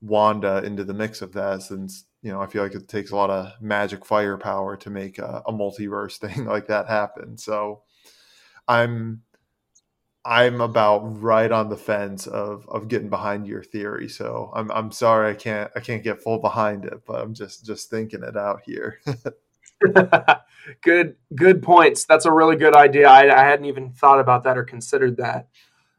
[0.00, 3.16] Wanda into the mix of that since you know I feel like it takes a
[3.16, 7.36] lot of magic firepower to make a, a multiverse thing like that happen.
[7.36, 7.82] So
[8.68, 9.22] I'm
[10.24, 14.08] I'm about right on the fence of of getting behind your theory.
[14.08, 17.64] So I'm I'm sorry I can't I can't get full behind it, but I'm just
[17.64, 19.00] just thinking it out here.
[20.82, 22.04] good good points.
[22.04, 23.08] That's a really good idea.
[23.08, 25.48] I, I hadn't even thought about that or considered that.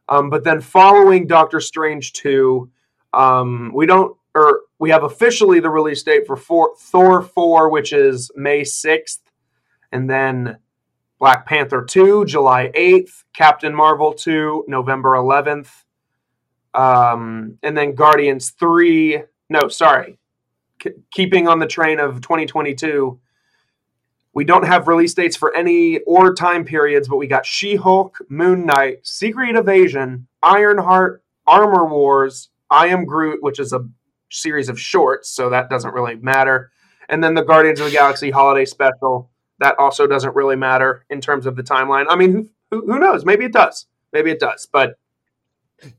[0.09, 2.69] Um, but then following Doctor Strange 2,
[3.13, 7.91] um, we don't or we have officially the release date for four, Thor 4, which
[7.91, 9.19] is May 6th,
[9.91, 10.57] and then
[11.19, 15.69] Black Panther 2, July 8th, Captain Marvel 2, November 11th,
[16.73, 19.23] um, and then Guardians 3.
[19.49, 20.19] No, sorry.
[21.11, 23.19] Keeping on the train of 2022,
[24.33, 28.19] we don't have release dates for any or time periods, but we got She Hulk,
[28.29, 33.87] Moon Knight, Secret Invasion, Ironheart, Armor Wars, I Am Groot, which is a
[34.29, 36.69] series of shorts, so that doesn't really matter.
[37.09, 39.31] And then the Guardians of the Galaxy holiday special.
[39.59, 42.05] That also doesn't really matter in terms of the timeline.
[42.09, 43.25] I mean, who, who, who knows?
[43.25, 43.87] Maybe it does.
[44.13, 44.67] Maybe it does.
[44.71, 44.97] But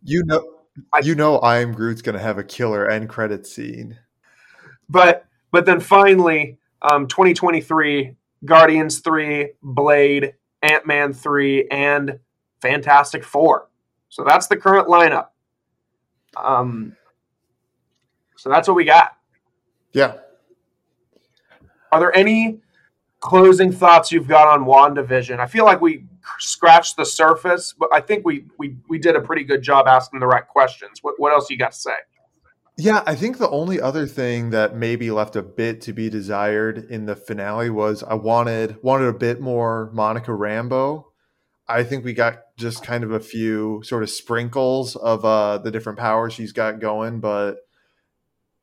[0.02, 0.44] you know
[0.92, 3.98] I- you know I am Groot's gonna have a killer end credit scene.
[4.88, 12.18] but but then finally, um, 2023, Guardians 3, Blade, Ant Man 3, and
[12.61, 13.68] Fantastic Four.
[14.11, 15.28] So that's the current lineup.
[16.36, 16.94] Um,
[18.36, 19.16] so that's what we got.
[19.92, 20.18] Yeah.
[21.90, 22.61] Are there any
[23.20, 25.38] closing thoughts you've got on WandaVision?
[25.38, 26.04] I feel like we
[26.38, 30.20] scratched the surface, but I think we we, we did a pretty good job asking
[30.20, 31.02] the right questions.
[31.02, 31.96] What, what else you got to say?
[32.80, 36.86] Yeah, I think the only other thing that maybe left a bit to be desired
[36.90, 41.04] in the finale was I wanted wanted a bit more Monica Rambeau.
[41.66, 45.72] I think we got just kind of a few sort of sprinkles of uh, the
[45.72, 47.56] different powers she's got going, but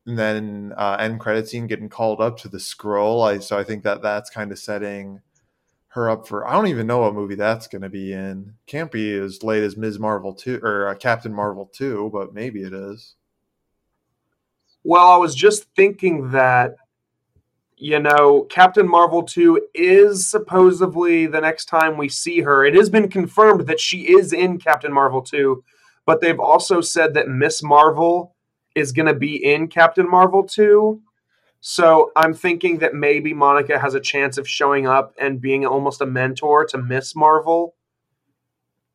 [0.06, 3.26] and then uh, end credit scene getting called up to the Skrull.
[3.26, 5.20] I so I think that that's kind of setting
[5.88, 6.46] her up for.
[6.46, 8.54] I don't even know what movie that's going to be in.
[8.66, 9.98] Can't be as late as Ms.
[9.98, 13.16] Marvel two or uh, Captain Marvel two, but maybe it is.
[14.88, 16.76] Well, I was just thinking that,
[17.76, 22.64] you know, Captain Marvel 2 is supposedly the next time we see her.
[22.64, 25.64] It has been confirmed that she is in Captain Marvel 2,
[26.04, 28.35] but they've also said that Miss Marvel
[28.76, 31.00] is going to be in Captain Marvel 2.
[31.60, 36.00] So I'm thinking that maybe Monica has a chance of showing up and being almost
[36.02, 37.74] a mentor to Miss Marvel.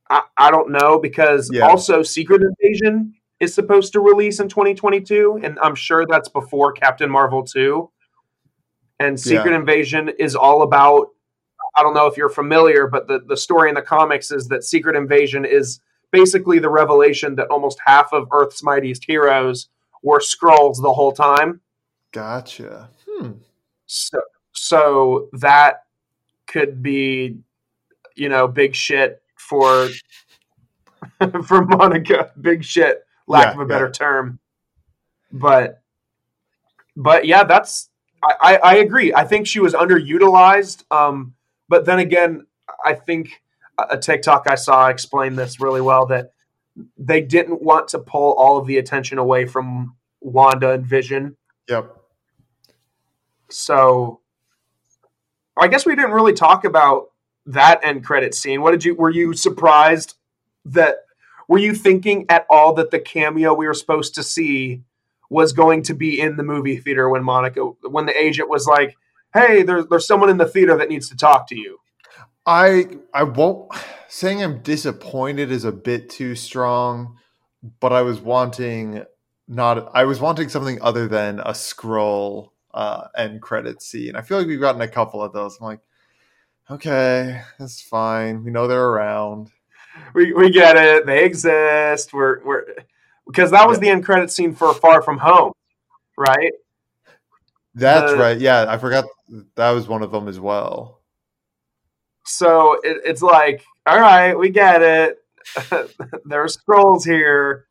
[0.09, 1.67] I, I don't know because Yeah.
[1.67, 7.09] also Secret Invasion is supposed to release in 2022, and I'm sure that's before Captain
[7.09, 7.89] Marvel 2.
[8.99, 9.57] And Secret Yeah.
[9.59, 11.07] Invasion is all about
[11.75, 14.63] I don't know if you're familiar, but the, the story in the comics is that
[14.63, 15.79] Secret Invasion is
[16.11, 19.69] basically the revelation that almost half of Earth's mightiest heroes
[20.03, 21.61] were Skrulls the whole time.
[22.11, 22.89] Gotcha.
[23.07, 23.31] Hmm.
[23.85, 24.21] So
[24.53, 25.83] so that
[26.47, 27.37] could be,
[28.15, 29.89] you know, big shit for
[31.45, 32.31] for Monica.
[32.41, 33.91] Big shit, lack Yeah, of a better yeah.
[33.91, 34.39] term.
[35.31, 35.81] But
[36.97, 37.89] but yeah, that's
[38.23, 39.13] I, I, I agree.
[39.13, 40.83] I think she was underutilized.
[40.91, 41.33] Um,
[41.69, 42.45] but then again,
[42.85, 43.41] I think
[43.77, 46.33] a TikTok I saw explained this really well that
[46.97, 51.35] they didn't want to pull all of the attention away from Wanda and Vision.
[51.67, 51.95] Yep.
[53.49, 54.21] So
[55.57, 57.11] I guess we didn't really talk about
[57.47, 58.61] that end credit scene.
[58.61, 60.15] What did you were you surprised
[60.65, 61.05] that
[61.47, 64.83] were you thinking at all that the cameo we were supposed to see
[65.29, 68.95] was going to be in the movie theater when Monica when the agent was like,
[69.33, 71.79] "Hey, there's there's someone in the theater that needs to talk to you."
[72.45, 73.71] I I won't
[74.07, 77.17] saying I'm disappointed is a bit too strong,
[77.79, 79.03] but I was wanting
[79.47, 84.15] not I was wanting something other than a Skrull uh end credit scene.
[84.15, 85.57] I feel like we've gotten a couple of those.
[85.59, 85.81] I'm like,
[86.69, 88.43] okay, that's fine.
[88.43, 89.51] We know they're around.
[90.13, 91.05] We we get it.
[91.05, 92.13] They exist.
[92.13, 92.65] We're we're
[93.27, 93.81] because that was yeah.
[93.81, 95.53] the end credit scene for Far From Home,
[96.17, 96.53] right?
[97.75, 98.37] That's right.
[98.37, 99.05] Yeah, I forgot
[99.55, 101.00] that was one of them as well.
[102.31, 105.17] So it, it's like, all right, we get it.
[106.25, 107.67] there are Skrulls here.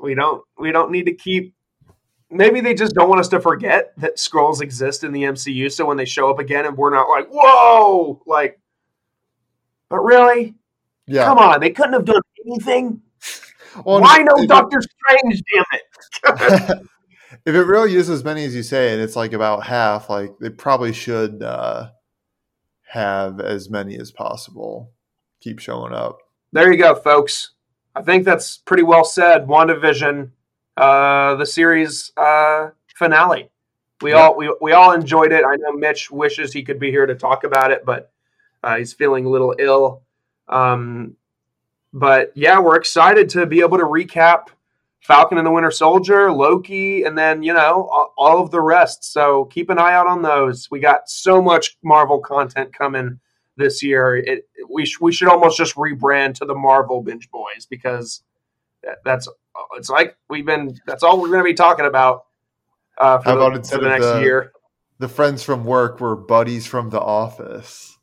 [0.00, 1.54] We don't we don't need to keep
[2.30, 5.86] maybe they just don't want us to forget that Skrulls exist in the MCU so
[5.86, 8.60] when they show up again and we're not like, whoa, like
[9.88, 10.54] but really?
[11.06, 11.24] Yeah.
[11.24, 13.02] Come on, they couldn't have done anything.
[13.84, 16.86] Well, Why no Doctor Strange, damn it?
[17.44, 20.30] if it really is as many as you say, and it's like about half, like
[20.40, 21.90] they probably should uh,
[22.88, 24.92] have as many as possible
[25.40, 26.18] keep showing up.
[26.52, 27.52] There you go, folks.
[27.94, 29.46] I think that's pretty well said.
[29.46, 30.30] WandaVision,
[30.76, 33.50] uh, the series uh, finale.
[34.02, 34.16] We yeah.
[34.16, 35.44] all we, we all enjoyed it.
[35.44, 38.12] I know Mitch wishes he could be here to talk about it, but
[38.62, 40.02] uh, he's feeling a little ill.
[40.48, 41.16] Um,
[41.92, 44.48] but yeah, we're excited to be able to recap
[45.06, 49.12] Falcon and the Winter Soldier, Loki, and then you know all, of the rest.
[49.12, 50.68] So keep an eye out on those.
[50.68, 53.20] We got so much Marvel content coming
[53.56, 54.16] this year.
[54.16, 58.24] It we sh- we should almost just rebrand to the Marvel Binge Boys because
[59.04, 59.28] that's
[59.76, 60.76] it's like we've been.
[60.86, 62.24] That's all we're going to be talking about.
[62.98, 64.52] Uh, for How the, about for the next the, year?
[64.98, 67.96] The friends from work were buddies from the office.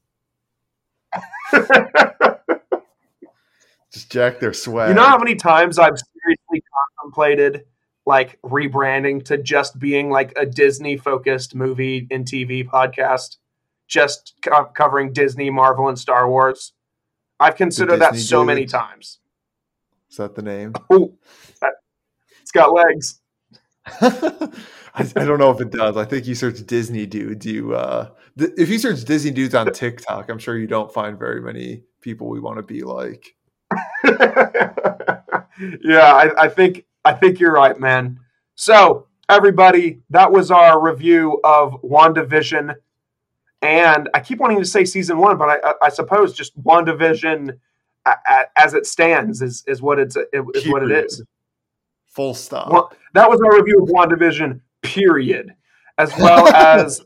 [3.94, 4.90] Just jack their swag.
[4.90, 6.64] You know how many times I've seriously
[7.00, 7.66] contemplated
[8.06, 13.38] like rebranding to just being like a Disney focused movie and TV podcast,
[13.88, 16.74] just co- covering Disney, Marvel, and Star Wars.
[17.40, 19.20] I've considered that so many times.
[20.10, 20.74] Is that the name?
[20.90, 21.14] Oh,
[22.42, 23.22] it's got legs.
[23.86, 24.52] I,
[24.96, 25.98] I, don't know if it does.
[25.98, 27.46] I think you search Disney dudes.
[27.46, 31.18] You uh, th- if you search Disney dudes on TikTok, I'm sure you don't find
[31.18, 33.36] very many people we want to be like.
[35.84, 38.20] yeah, I, I think I think you're right, man.
[38.56, 42.76] So everybody, that was our review of WandaVision.
[43.62, 47.58] And I keep wanting to say season one, but I, I suppose just WandaVision
[48.58, 51.24] as it stands is, is what it's is what it is.
[52.08, 52.70] Full stop.
[52.70, 55.56] Well, that was our review of WandaVision, period.
[55.98, 57.06] As well as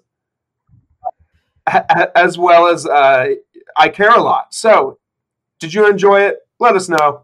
[2.16, 3.36] as well as uh,
[3.78, 4.54] I care a lot.
[4.54, 4.98] So,
[5.60, 6.47] did you enjoy it?
[6.60, 7.24] Let us know.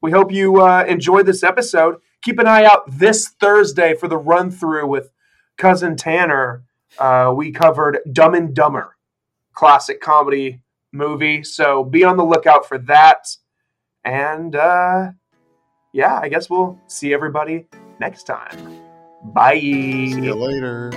[0.00, 1.96] We hope you uh, enjoyed this episode.
[2.22, 5.10] Keep an eye out this Thursday for the run through with
[5.56, 6.64] cousin Tanner.
[6.98, 8.96] Uh, we covered Dumb and Dumber,
[9.52, 10.62] classic comedy
[10.92, 11.42] movie.
[11.42, 13.28] So be on the lookout for that.
[14.04, 15.10] And uh,
[15.92, 17.66] yeah, I guess we'll see everybody
[17.98, 18.80] next time.
[19.22, 19.58] Bye.
[19.58, 20.90] See you later.